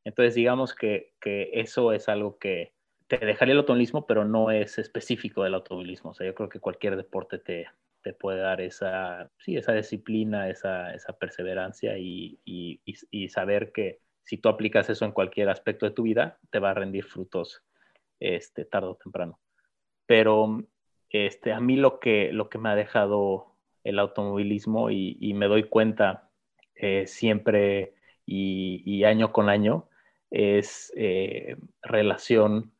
[0.04, 2.72] entonces, digamos que, que, eso es algo que
[3.18, 6.12] te dejaría el automovilismo, pero no es específico del automovilismo.
[6.12, 7.66] O sea, yo creo que cualquier deporte te,
[8.00, 14.00] te puede dar esa, sí, esa disciplina, esa, esa perseverancia y, y, y, saber que
[14.22, 17.62] si tú aplicas eso en cualquier aspecto de tu vida, te va a rendir frutos
[18.18, 19.38] este, tarde o temprano.
[20.06, 20.64] Pero
[21.10, 25.48] este, a mí lo que, lo que me ha dejado el automovilismo y, y me
[25.48, 26.30] doy cuenta
[26.76, 27.92] eh, siempre
[28.24, 29.90] y, y, año con año
[30.30, 32.72] es eh, relación,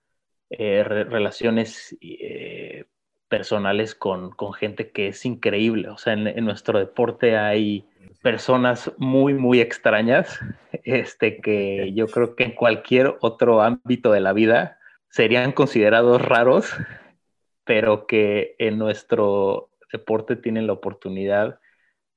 [0.58, 2.84] eh, re, relaciones eh,
[3.28, 5.88] personales con, con gente que es increíble.
[5.88, 7.88] O sea, en, nuestro deporte hay
[8.22, 10.38] personas muy, muy extrañas,
[10.84, 14.78] este, que yo creo que en cualquier otro ámbito de la vida
[15.08, 16.70] serían considerados raros,
[17.64, 21.58] pero que en nuestro deporte tienen la oportunidad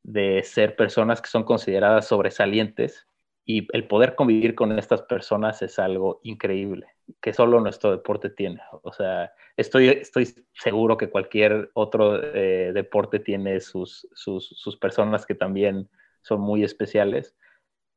[0.04, 3.08] de ser personas que son consideradas sobresalientes
[3.46, 6.88] y el poder convivir con estas personas es algo increíble,
[7.22, 8.60] que solo nuestro deporte tiene.
[8.82, 15.28] O sea, estoy, estoy seguro que cualquier otro eh, deporte tiene sus, sus, sus, personas
[15.28, 15.88] que también
[16.24, 17.36] son muy especiales,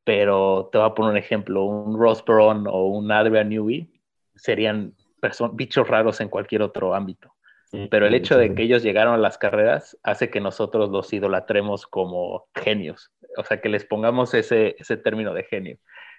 [0.03, 3.91] pero te voy a poner un ejemplo, un Ross Perón o un Adrian Newey
[4.35, 4.93] serían
[5.53, 7.33] bichos raros en cualquier otro ámbito.
[7.91, 11.85] Pero el hecho de que ellos llegaron a las carreras hace que nosotros los idolatremos
[11.85, 15.77] como genios, o sea, que les pongamos ese, ese término de genio.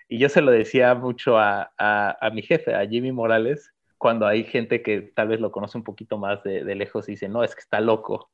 [0.08, 4.44] Y yo se lo decía mucho a, a, mi jefe, a Jimmy Morales, cuando hay
[4.44, 7.44] gente que tal vez lo conoce un poquito más de, de lejos y dice, no,
[7.44, 8.30] es que está loco.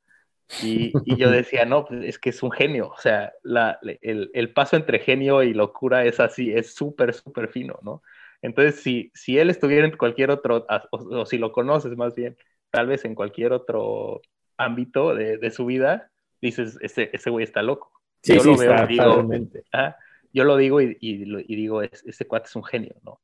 [0.63, 2.89] Y, y, yo decía, no, pues es que es un genio.
[2.89, 7.49] O sea, la, el, el, paso entre genio y locura es así, es súper, súper
[7.49, 8.03] fino, ¿no?
[8.43, 12.37] Entonces, si, si él estuviera en cualquier otro, o, o si lo conoces más bien,
[12.71, 14.23] tal vez en cualquier otro
[14.57, 16.11] ámbito de, de su vida,
[16.41, 17.91] dices, ese, ese güey está loco.
[18.27, 19.29] Sí, yo lo veo, digo,
[19.73, 19.97] ah,
[20.33, 23.21] yo lo digo y, y, y digo, ese cuate es un genio, ¿no?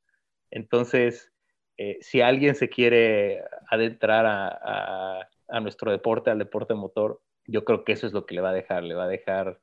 [0.49, 1.31] Entonces,
[1.77, 7.65] eh, si alguien se quiere adentrar a, a, a, nuestro deporte, al deporte motor, yo
[7.65, 9.59] creo que eso es lo que le va a dejar, le va a dejar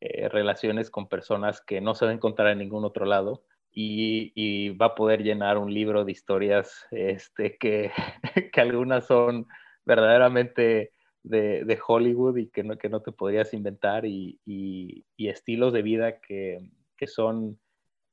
[0.00, 4.70] eh, relaciones con personas que no se va a encontrar en ningún otro lado y,
[4.76, 7.90] va a poder llenar un libro de historias este, que,
[8.52, 9.46] que algunas son
[9.84, 10.92] verdaderamente
[11.26, 15.82] de, de, Hollywood y que no, que no te podrías inventar y, y, estilos de
[15.82, 17.58] vida que, que, son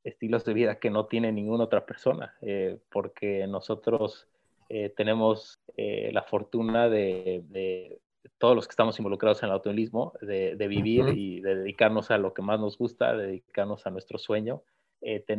[0.04, 4.28] estilos de vida que no tiene ninguna otra persona, eh, porque nosotros
[4.70, 8.00] eh, tenemos eh, la fortuna de, de,
[8.38, 12.18] todos los que estamos involucrados en el automovilismo, de, de vivir y de dedicarnos a
[12.18, 14.64] lo que más nos gusta, dedicarnos a nuestro sueño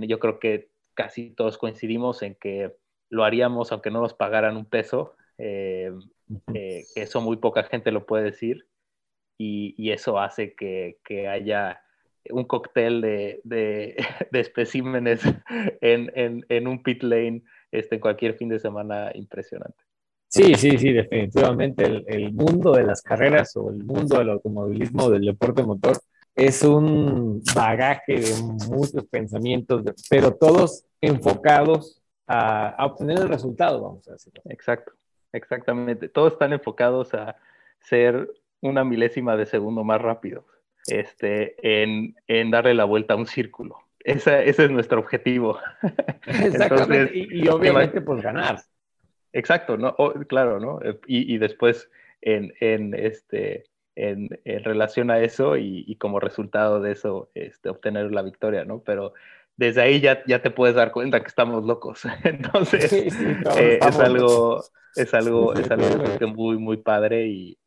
[0.07, 2.77] yo creo que casi todos coincidimos en que
[3.11, 5.14] lo haríamos aunque no nos pagaran un peso.
[5.39, 5.93] Eh,
[6.55, 8.66] eh, eso muy poca gente lo puede decir
[9.39, 11.81] y, y eso hace que, que, haya
[12.31, 13.97] un cóctel de, de,
[14.31, 15.20] de especímenes
[15.81, 19.83] en, en, en, un pit lane este, cualquier fin de semana impresionante.
[20.29, 25.09] Sí, sí, sí, definitivamente el, el, mundo de las carreras o el mundo del automovilismo,
[25.09, 25.97] del deporte motor,
[26.35, 28.35] es un bagaje de
[28.68, 34.43] muchos pensamientos, pero todos enfocados a, obtener el resultado, vamos a decirlo.
[34.47, 34.93] Exacto,
[35.35, 36.09] exactamente.
[36.09, 37.37] Todos están enfocados a
[37.80, 38.30] ser
[38.61, 40.47] una milésima de segundo más rápido,
[40.87, 43.76] este, en, en darle la vuelta a un círculo.
[44.01, 45.59] Ese, ese es nuestro objetivo.
[46.26, 48.61] Exactamente, y, obviamente pues ganar.
[49.32, 49.95] Exacto, ¿no?
[50.28, 50.78] claro, ¿no?
[51.07, 51.91] Y, y después
[52.22, 53.64] en, en este
[53.97, 54.28] en,
[54.64, 58.80] relación a eso y, como resultado de eso este, obtener la victoria, ¿no?
[58.80, 59.14] Pero
[59.57, 62.03] desde ahí ya, ya te puedes dar cuenta que estamos locos.
[62.24, 64.64] Entonces, eh, es algo,
[64.97, 65.87] es algo, es algo
[66.35, 67.59] muy, muy padre y,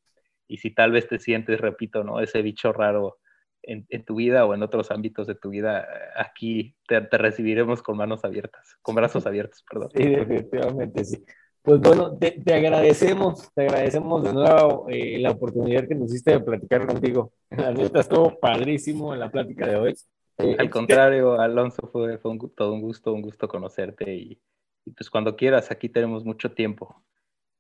[0.48, 2.20] y, si tal vez te sientes, repito, ¿no?
[2.20, 3.18] Ese bicho raro
[3.64, 7.82] en, en tu vida o en otros ámbitos de tu vida, aquí te, te recibiremos
[7.82, 9.90] con manos abiertas, con brazos abiertos, perdón.
[9.96, 11.26] Sí, definitivamente, sí.
[11.68, 16.40] Pues bueno, te, agradecemos, te agradecemos de nuevo eh, la oportunidad que nos hiciste de
[16.40, 17.34] platicar contigo.
[17.50, 19.94] La neta estuvo padrísimo en la plática de hoy.
[20.38, 24.40] Eh, Al contrario, Alonso, fue, fue un, todo un gusto, un gusto conocerte y,
[24.96, 27.04] pues cuando quieras, aquí tenemos mucho tiempo.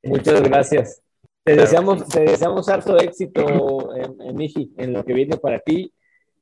[0.03, 1.01] Muchas gracias.
[1.43, 5.91] Te, deseamos, te deseamos harto éxito en, en, en lo que viene para ti,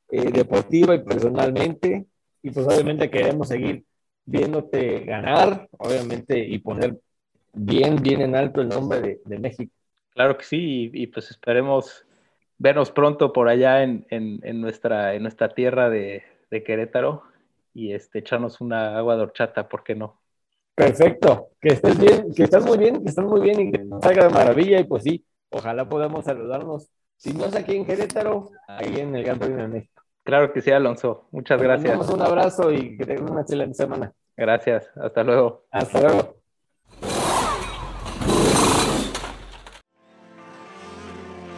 [0.09, 2.05] eh, deportiva y personalmente.
[2.41, 3.83] Y pues obviamente queremos seguir
[4.25, 6.99] viéndote ganar, obviamente, y poner
[7.53, 9.71] bien, bien en alto el nombre de, México.
[10.11, 12.05] Claro que sí, y, pues esperemos
[12.57, 14.05] vernos pronto por allá en,
[14.61, 16.23] nuestra, en nuestra tierra de,
[16.65, 17.23] Querétaro
[17.73, 20.21] y este, echarnos una agua de horchata, ¿por qué no?
[20.75, 24.27] Perfecto, que estés bien, que estás muy bien, que estás muy bien y que salga
[24.27, 28.99] de maravilla y pues sí, ojalá podamos saludarnos, si no es aquí en Querétaro, ahí
[28.99, 30.03] en el Gran Premio de México.
[30.23, 32.09] Claro que sí, Alonso, muchas gracias.
[32.09, 34.11] Un abrazo y que tengan una excelente semana.
[34.35, 35.63] Gracias, hasta luego.
[35.71, 36.35] Hasta luego.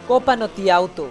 [0.06, 1.08] Copa Noti Auto.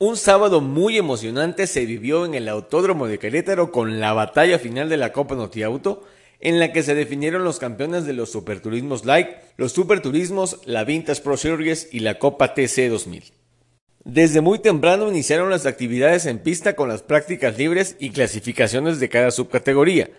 [0.00, 4.88] Un sábado muy emocionante se vivió en el Autódromo de Querétaro con la batalla final
[4.88, 6.04] de la Copa Noti Auto,
[6.38, 9.26] en la que se definieron los campeones de los Superturismos Light,
[9.56, 13.24] los Superturismos, la Vintage Pro Series y la Copa TC 2000.
[14.04, 19.08] Desde muy temprano iniciaron las actividades en pista con las prácticas libres y clasificaciones de
[19.08, 20.10] cada subcategoría.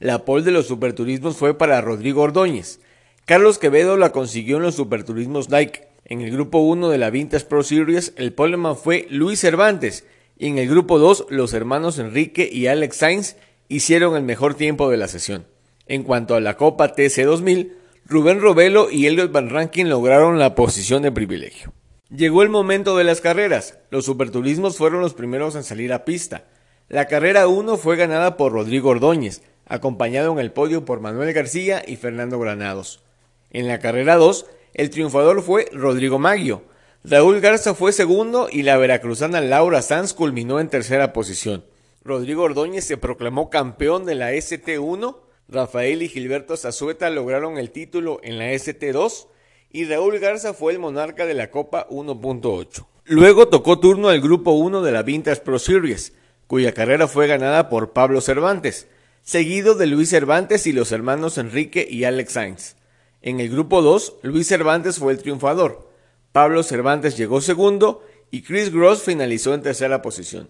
[0.00, 2.80] La pole de los superturismos fue para Rodrigo Ordóñez.
[3.24, 5.87] Carlos Quevedo la consiguió en los superturismos Like.
[6.10, 10.06] En el grupo 1 de la Vintage Pro Series, el poleman fue Luis Cervantes.
[10.38, 13.36] Y en el grupo 2, los hermanos Enrique y Alex Sainz
[13.68, 15.46] hicieron el mejor tiempo de la sesión.
[15.86, 20.54] En cuanto a la Copa TC 2000, Rubén Robelo y Elliot Van Rankin lograron la
[20.54, 21.74] posición de privilegio.
[22.08, 23.78] Llegó el momento de las carreras.
[23.90, 26.44] Los superturismos fueron los primeros en salir a pista.
[26.88, 31.82] La carrera 1 fue ganada por Rodrigo Ordóñez, acompañado en el podio por Manuel García
[31.86, 33.02] y Fernando Granados.
[33.50, 36.62] En la carrera 2, el triunfador fue Rodrigo Maggio.
[37.04, 41.64] Raúl Garza fue segundo y la veracruzana Laura Sanz culminó en tercera posición.
[42.04, 45.16] Rodrigo Ordóñez se proclamó campeón de la ST1,
[45.48, 49.26] Rafael y Gilberto Zazueta lograron el título en la ST2
[49.70, 52.86] y Raúl Garza fue el monarca de la Copa 1.8.
[53.04, 56.12] Luego tocó turno al grupo 1 de la Vintage Pro Series,
[56.46, 58.88] cuya carrera fue ganada por Pablo Cervantes,
[59.22, 62.77] seguido de Luis Cervantes y los hermanos Enrique y Alex Sainz.
[63.28, 65.86] En el grupo 2, Luis Cervantes fue el triunfador,
[66.32, 70.48] Pablo Cervantes llegó segundo y Chris Gross finalizó en tercera posición.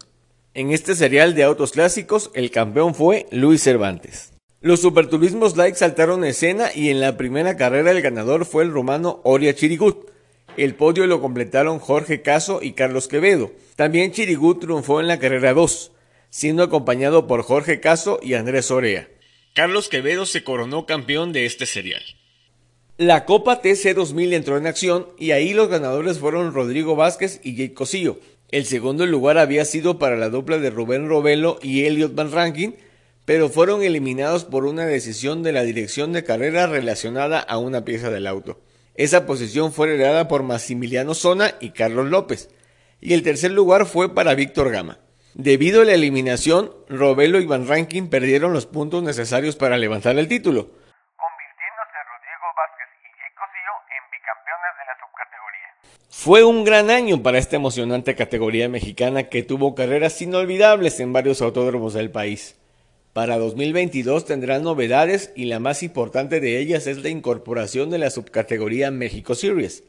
[0.55, 4.33] En este serial de autos clásicos, el campeón fue Luis Cervantes.
[4.61, 9.23] Los superturismos Like saltaron escena y en la primera carrera el ganador fue el rumano
[9.25, 10.13] Oria Chirigut.
[10.57, 13.51] El podio lo completaron Jorge Caso y Carlos Quevedo.
[13.75, 15.91] También Chirigut triunfó en la carrera 2,
[16.31, 19.09] siendo acompañado por Jorge Caso y Andrés Orea.
[19.53, 22.05] Carlos Quevedo se coronó campeón de este serial.
[22.99, 27.55] La Copa TC 2000 entró en acción y ahí los ganadores fueron Rodrigo Vázquez y
[27.55, 28.19] Jake Cosillo.
[28.51, 32.75] El segundo lugar había sido para la dupla de Rubén Robelo y Elliot Van Rankin,
[33.25, 38.11] pero fueron eliminados por una decisión de la dirección de carrera relacionada a una pieza
[38.11, 38.61] del auto.
[38.97, 42.51] Esa posición fue heredada por Massimiliano Zona y Carlos López,
[43.01, 44.99] y el tercer lugar fue para Víctor Gama.
[45.35, 50.27] Debido a la eliminación, Robelo y Van Rankin perdieron los puntos necesarios para levantar el
[50.27, 50.67] título,
[51.15, 55.71] convirtiéndose Rodrigo Vázquez y Cosillo en bicampeones de la subcategoría.
[56.21, 61.41] Fue un gran año para esta emocionante categoría mexicana que tuvo carreras inolvidables en varios
[61.41, 62.57] autódromos del país.
[63.13, 68.11] Para 2022 tendrán novedades y la más importante de ellas es la incorporación de la
[68.11, 69.85] subcategoría México Series,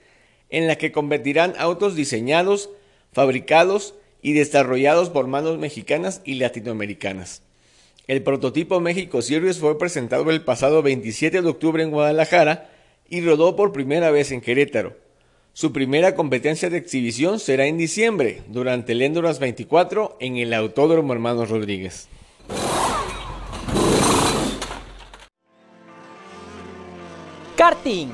[0.51, 2.69] en la que competirán autos diseñados,
[3.11, 7.41] fabricados y desarrollados por manos mexicanas y latinoamericanas.
[8.05, 12.69] El prototipo México Series fue presentado el pasado 27 de octubre en Guadalajara
[13.09, 15.09] y rodó por primera vez en Querétaro.
[15.60, 21.12] Su primera competencia de exhibición será en diciembre, durante el Endurance 24 en el Autódromo
[21.12, 22.07] Hermanos Rodríguez.
[27.57, 28.07] Karting.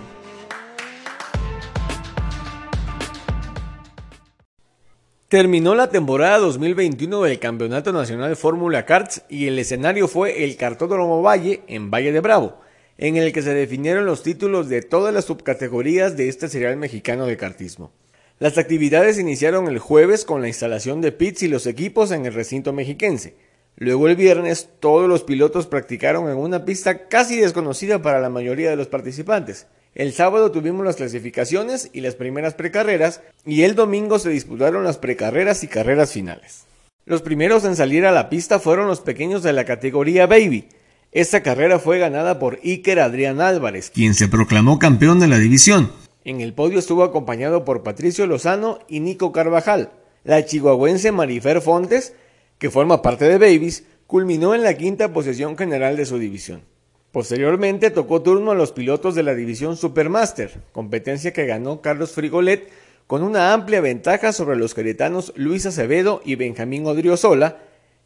[5.28, 11.22] Terminó la temporada 2021 del Campeonato Nacional Fórmula Karts y el escenario fue el Cartódromo
[11.22, 12.65] Valle en Valle de Bravo,
[12.98, 17.26] en el que se definieron los títulos de todas las subcategorías de este serial mexicano
[17.26, 17.92] de kartismo.
[18.40, 22.34] Las actividades iniciaron el jueves con la instalación de pits y los equipos en el
[22.34, 23.36] recinto mexiquense.
[23.78, 28.70] Luego el viernes todos los pilotos practicaron en una pista casi desconocida para la mayoría
[28.70, 29.68] de los participantes.
[29.94, 34.98] El sábado tuvimos las clasificaciones y las primeras precarreras y el domingo se disputaron las
[34.98, 36.66] precarreras y carreras finales.
[37.06, 40.68] Los primeros en salir a la pista fueron los pequeños de la categoría Baby.
[41.16, 45.90] Esta carrera fue ganada por Iker Adrián Álvarez, quien se proclamó campeón de la división.
[46.26, 49.92] En el podio estuvo acompañado por Patricio Lozano y Nico Carvajal.
[50.26, 52.14] La chihuahuense Marifer Fontes
[52.58, 56.64] que forma parte de Babies, culminó en la quinta posición general de su división.
[57.12, 62.70] Posteriormente tocó turno a los pilotos de la división Supermaster, competencia que ganó Carlos Frigolet
[63.08, 67.60] con una amplia ventaja sobre los queretanos Luis Acevedo y Benjamín Odriozola,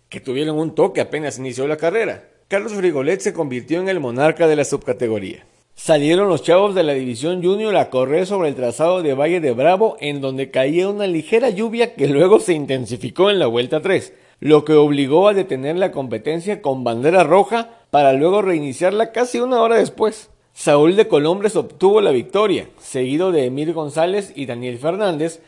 [0.09, 2.27] que tuvieron un toque apenas inició la carrera.
[2.49, 5.45] Carlos Frigolet se convirtió en el monarca de la subcategoría.
[5.75, 9.51] Salieron los chavos de la división junior a correr sobre el trazado de Valle de
[9.51, 14.13] Bravo, en donde caía una ligera lluvia que luego se intensificó en la vuelta 3
[14.39, 19.61] lo que obligó a detener la competencia con bandera roja para luego reiniciarla casi una
[19.61, 20.31] hora después.
[20.51, 25.39] Saúl de Colombres obtuvo la victoria, seguido de Emil González y Daniel Fernández,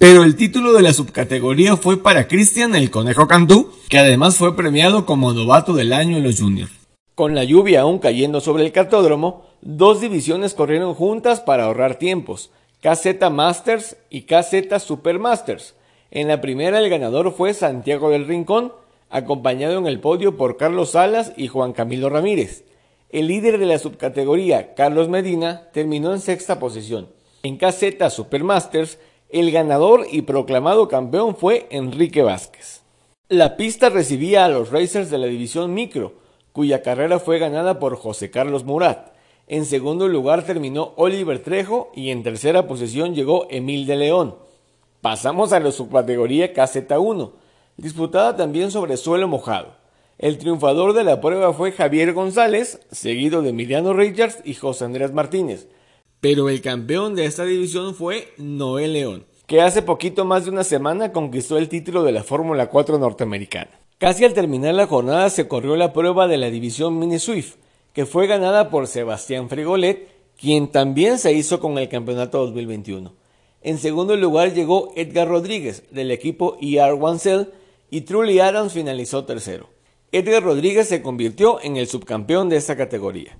[0.00, 4.56] pero el título de la subcategoría fue para Cristian el Conejo Cantú, que además fue
[4.56, 6.72] premiado como novato del año en los juniors.
[7.14, 12.50] Con la lluvia aún cayendo sobre el cartódromo, dos divisiones corrieron juntas para ahorrar tiempos,
[12.80, 15.74] KZ Masters y KZ Supermasters,
[16.10, 18.72] en la primera el ganador fue Santiago del Rincón,
[19.10, 22.64] acompañado en el podio por Carlos Salas y Juan Camilo Ramírez.
[23.10, 27.08] El líder de la subcategoría, Carlos Medina, terminó en sexta posición.
[27.42, 28.98] En caseta Supermasters,
[29.32, 32.82] el ganador y proclamado campeón fue Enrique Vázquez.
[33.28, 36.14] La pista recibía a los racers de la división micro,
[36.52, 39.12] cuya carrera fue ganada por José Carlos Murat.
[39.46, 44.34] En segundo lugar terminó Oliver Trejo y en tercera posición llegó Emil de León.
[45.00, 47.32] Pasamos a la subcategoría KZ1,
[47.76, 49.76] disputada también sobre suelo mojado.
[50.18, 55.12] El triunfador de la prueba fue Javier González, seguido de Emiliano Richards y José Andrés
[55.12, 55.68] Martínez.
[56.20, 60.64] Pero el campeón de esta división fue Noel León, que hace poquito más de una
[60.64, 63.70] semana conquistó el título de la Fórmula 4 norteamericana.
[63.96, 67.54] Casi al terminar la jornada se corrió la prueba de la división Mini Swift,
[67.94, 70.08] que fue ganada por Sebastián Frigolet,
[70.38, 73.14] quien también se hizo con el campeonato 2021.
[73.62, 77.46] En segundo lugar llegó Edgar Rodríguez del equipo ER Cell
[77.90, 79.70] y Truly Adams finalizó tercero.
[80.12, 83.38] Edgar Rodríguez se convirtió en el subcampeón de esta categoría.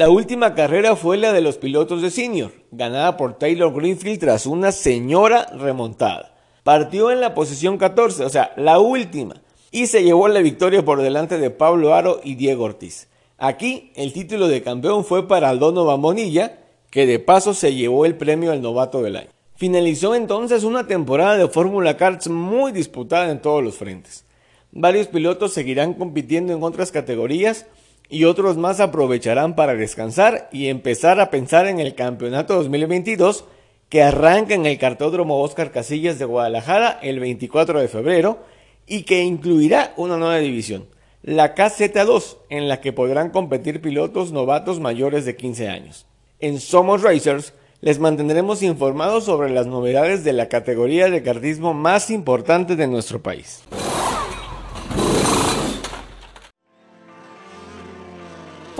[0.00, 4.46] La última carrera fue la de los pilotos de senior, ganada por Taylor Greenfield tras
[4.46, 6.34] una señora remontada.
[6.64, 11.02] Partió en la posición 14, o sea, la última, y se llevó la victoria por
[11.02, 13.08] delante de Pablo Aro y Diego Ortiz.
[13.36, 18.14] Aquí el título de campeón fue para Donovan Bonilla, que de paso se llevó el
[18.14, 19.28] premio al novato del año.
[19.56, 24.24] Finalizó entonces una temporada de Fórmula Karts muy disputada en todos los frentes.
[24.72, 27.66] Varios pilotos seguirán compitiendo en otras categorías
[28.10, 33.44] y otros más aprovecharán para descansar y empezar a pensar en el campeonato 2022
[33.88, 38.40] que arranca en el cartódromo Oscar Casillas de Guadalajara el 24 de febrero
[38.86, 40.86] y que incluirá una nueva división,
[41.22, 46.06] la KZ2, en la que podrán competir pilotos novatos mayores de 15 años.
[46.40, 52.10] En Somos Racers les mantendremos informados sobre las novedades de la categoría de kartismo más
[52.10, 53.62] importante de nuestro país.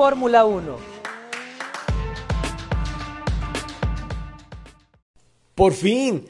[0.01, 0.79] Fórmula 1.
[5.55, 6.25] Por fin,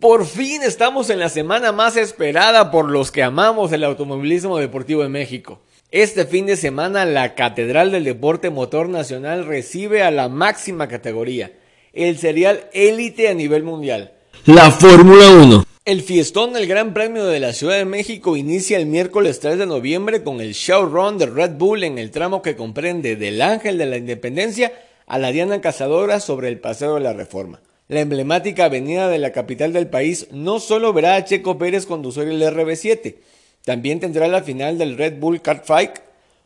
[0.00, 5.04] por fin estamos en la semana más esperada por los que amamos el automovilismo deportivo
[5.04, 5.60] en México.
[5.92, 11.52] Este fin de semana la Catedral del Deporte Motor Nacional recibe a la máxima categoría
[11.92, 14.14] el serial élite a nivel mundial.
[14.46, 15.71] La Fórmula 1.
[15.84, 19.66] El fiestón del Gran Premio de la Ciudad de México inicia el miércoles 3 de
[19.66, 23.86] noviembre con el showrun de Red Bull en el tramo que comprende del Ángel de
[23.86, 24.72] la Independencia
[25.08, 27.62] a la Diana Cazadora sobre el Paseo de la Reforma.
[27.88, 32.28] La emblemática avenida de la capital del país no solo verá a Checo Pérez conducir
[32.28, 33.16] el RB7,
[33.64, 35.98] también tendrá la final del Red Bull Kart Fight,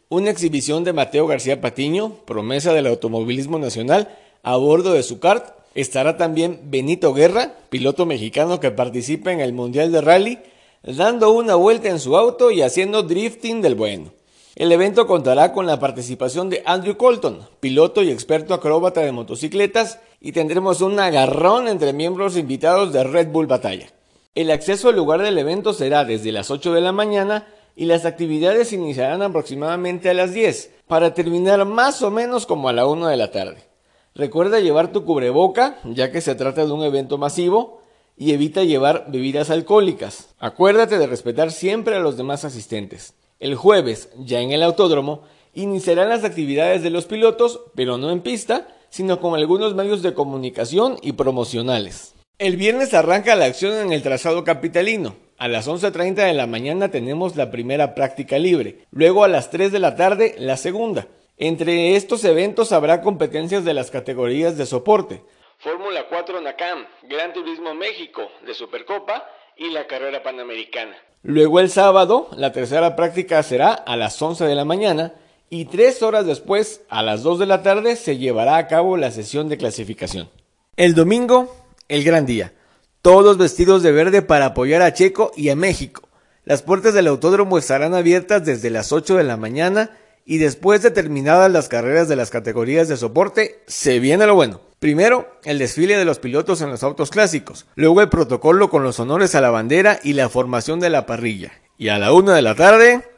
[0.09, 5.56] una exhibición de Mateo García Patiño, promesa del automovilismo nacional, a bordo de su kart
[5.77, 10.39] estará también Benito Guerra, piloto mexicano que participa en el Mundial de Rally,
[10.83, 14.13] dando una vuelta en su auto y haciendo drifting del bueno.
[14.55, 20.01] El evento contará con la participación de Andrew Colton, piloto y experto acróbata de motocicletas,
[20.19, 23.89] y tendremos un agarrón entre miembros invitados de Red Bull Batalla.
[24.35, 27.47] El acceso al lugar del evento será desde las 8 de la mañana
[27.77, 32.73] y las actividades iniciarán aproximadamente a las 10, para terminar más o menos como a
[32.73, 33.76] la 1 de la tarde.
[34.17, 37.83] Recuerda llevar tu cubreboca, ya que se trata de un evento masivo,
[38.17, 40.35] y evita llevar bebidas alcohólicas.
[40.39, 43.13] Acuérdate de respetar siempre a los demás asistentes.
[43.41, 48.23] El jueves, ya en el autódromo, iniciarán las actividades de los pilotos, pero no en
[48.23, 52.15] pista, sino con algunos medios de comunicación y promocionales.
[52.39, 55.17] El viernes arranca la acción en el trazado capitalino.
[55.37, 59.73] A las 11.30 de la mañana tenemos la primera práctica libre, luego a las 3
[59.73, 61.07] de la tarde la segunda.
[61.39, 65.23] Entre estos eventos habrá competencias de las categorías de soporte.
[65.59, 69.23] Fórmula 4 NACAM, Gran Turismo México de Supercopa
[69.55, 70.97] y la carrera panamericana.
[71.23, 75.13] Luego el sábado, la tercera práctica será a las 11 de la mañana
[75.51, 79.11] y tres horas después, a las 2 de la tarde, se llevará a cabo la
[79.11, 80.31] sesión de clasificación.
[80.77, 81.55] El domingo,
[81.89, 82.55] el gran día.
[83.03, 86.09] Todos vestidos de verde para apoyar a Checo y a México.
[86.45, 89.91] Las puertas del autódromo estarán abiertas desde las 8 de la mañana
[90.27, 94.61] y después de terminadas las carreras de las categorías de soporte, se viene lo bueno.
[94.81, 98.99] Primero, el desfile de los pilotos en los autos clásicos, luego el protocolo con los
[98.99, 101.53] honores a la bandera y la formación de la parrilla.
[101.79, 103.09] Y a la una de la tarde,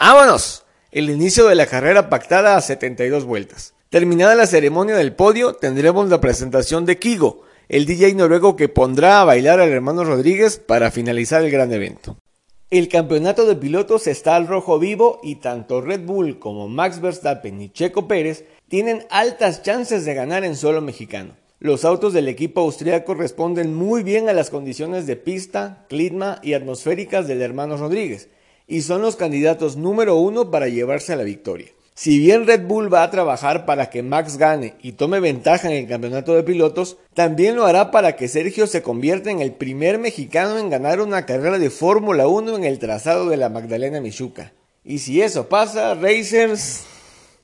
[0.00, 0.64] ¡vámonos!
[0.90, 3.74] El inicio de la carrera pactada a 72 vueltas.
[3.90, 9.20] Terminada la ceremonia del podio, tendremos la presentación de Kigo, el DJ noruego que pondrá
[9.20, 12.16] a bailar al hermano Rodríguez para finalizar el gran evento.
[12.74, 17.60] El campeonato de pilotos está al rojo vivo y tanto Red Bull como Max Verstappen
[17.60, 21.36] y Checo Pérez tienen altas chances de ganar en suelo mexicano.
[21.60, 26.54] Los autos del equipo austriaco responden muy bien a las condiciones de pista, clima y
[26.54, 28.28] atmosféricas del hermano Rodríguez
[28.66, 31.68] y son los candidatos número uno para llevarse a la victoria.
[31.96, 35.76] Si bien Red Bull va a trabajar para que Max gane y tome ventaja en
[35.76, 39.98] el campeonato de pilotos, también lo hará para que Sergio se convierta en el primer
[39.98, 44.52] mexicano en ganar una carrera de Fórmula 1 en el trazado de la Magdalena Michuca.
[44.82, 46.84] Y si eso pasa, Racers,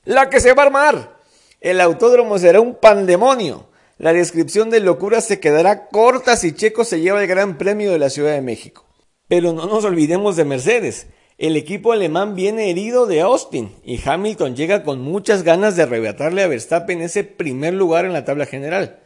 [0.03, 1.21] La que se va a armar.
[1.61, 3.69] El autódromo será un pandemonio.
[3.97, 7.99] La descripción de locura se quedará corta si Checo se lleva el Gran Premio de
[7.99, 8.85] la Ciudad de México.
[9.29, 11.07] Pero no nos olvidemos de Mercedes.
[11.41, 16.43] El equipo alemán viene herido de Austin y Hamilton llega con muchas ganas de arrebatarle
[16.43, 18.99] a Verstappen ese primer lugar en la tabla general.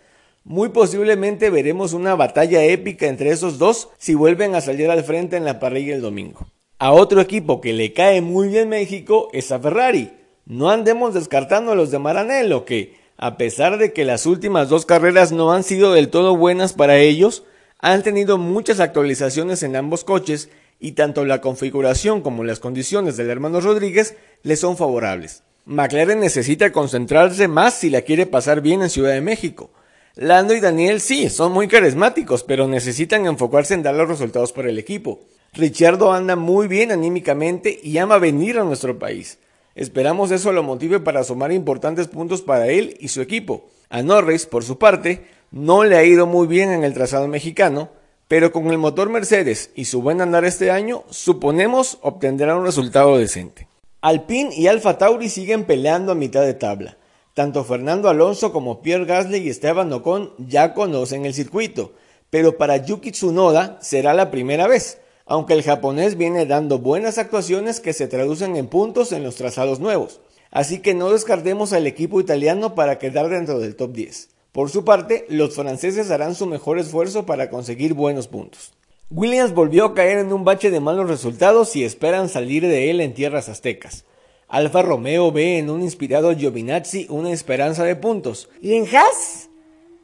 [0.43, 5.37] Muy posiblemente veremos una batalla épica entre esos dos si vuelven a salir al frente
[5.37, 6.45] en la parrilla el domingo.
[6.77, 10.11] A otro equipo que le cae muy bien México es a Ferrari.
[10.45, 14.85] No andemos descartando a los de Maranello que, a pesar de que las últimas dos
[14.85, 17.45] carreras no han sido del todo buenas para ellos,
[17.79, 20.49] han tenido muchas actualizaciones en ambos coches
[20.79, 25.43] y tanto la configuración como las condiciones del hermano Rodríguez le son favorables.
[25.65, 29.71] McLaren necesita concentrarse más si la quiere pasar bien en Ciudad de México.
[30.15, 34.69] Lando y Daniel sí, son muy carismáticos, pero necesitan enfocarse en dar los resultados para
[34.69, 35.19] el equipo.
[35.53, 39.39] Richardo anda muy bien anímicamente y ama venir a nuestro país.
[39.73, 43.65] Esperamos eso lo motive para sumar importantes puntos para él y su equipo.
[43.89, 47.89] A Norris, por su parte, no le ha ido muy bien en el trazado mexicano,
[48.27, 53.17] pero con el motor Mercedes y su buen andar este año, suponemos obtendrá un resultado
[53.17, 53.67] decente.
[54.01, 56.97] Alpine y Alfa Tauri siguen peleando a mitad de tabla.
[57.33, 61.93] Tanto Fernando Alonso como Pierre Gasly y Esteban Ocon ya conocen el circuito,
[62.29, 67.79] pero para Yuki Tsunoda será la primera vez aunque el japonés viene dando buenas actuaciones
[67.79, 70.21] que se traducen en puntos en los trazados nuevos.
[70.51, 74.29] Así que no descartemos al equipo italiano para quedar dentro del top 10.
[74.55, 78.71] Por su parte, los franceses harán su mejor esfuerzo para conseguir buenos puntos.
[79.09, 83.01] Williams volvió a caer en un bache de malos resultados y esperan salir de él
[83.01, 84.05] en tierras aztecas.
[84.47, 88.47] Alfa Romeo ve en un inspirado Giovinazzi una esperanza de puntos.
[88.61, 89.49] ¿Y en Haas?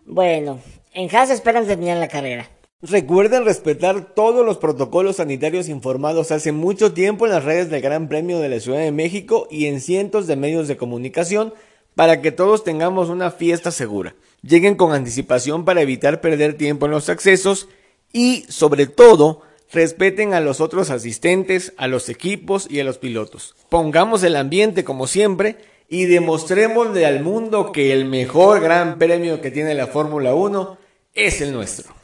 [0.06, 0.60] Bueno,
[0.94, 2.50] en Haas esperan terminar la carrera.
[2.82, 8.10] Recuerden respetar todos los protocolos sanitarios informados hace mucho tiempo en las redes del Gran
[8.10, 11.54] Premio de la Ciudad de México y en cientos de medios de comunicación
[11.96, 14.16] para que todos tengamos una fiesta segura.
[14.42, 17.68] Lleguen con anticipación para evitar perder tiempo en los accesos
[18.12, 19.42] y, sobre todo,
[19.72, 23.56] respeten a los otros asistentes, a los equipos y a los pilotos.
[23.70, 25.58] Pongamos el ambiente como siempre
[25.88, 30.78] y demostrémosle al mundo que el mejor gran premio que tiene la Fórmula 1
[31.14, 32.01] es el nuestro.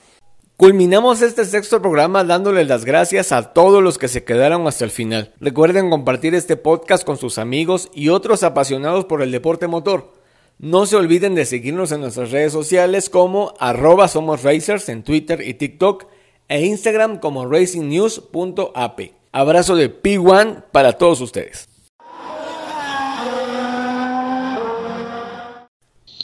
[0.58, 4.90] Culminamos este sexto programa dándoles las gracias a todos los que se quedaron hasta el
[4.90, 5.32] final.
[5.40, 10.16] Recuerden compartir este podcast con sus amigos y otros apasionados por el deporte motor.
[10.58, 15.48] No se olviden de seguirnos en nuestras redes sociales como arroba somos racers en Twitter
[15.48, 16.08] y TikTok
[16.48, 19.00] e Instagram como racingnews.ap.
[19.32, 21.70] Abrazo de P1 para todos ustedes.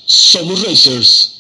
[0.07, 1.32] Somos Racers.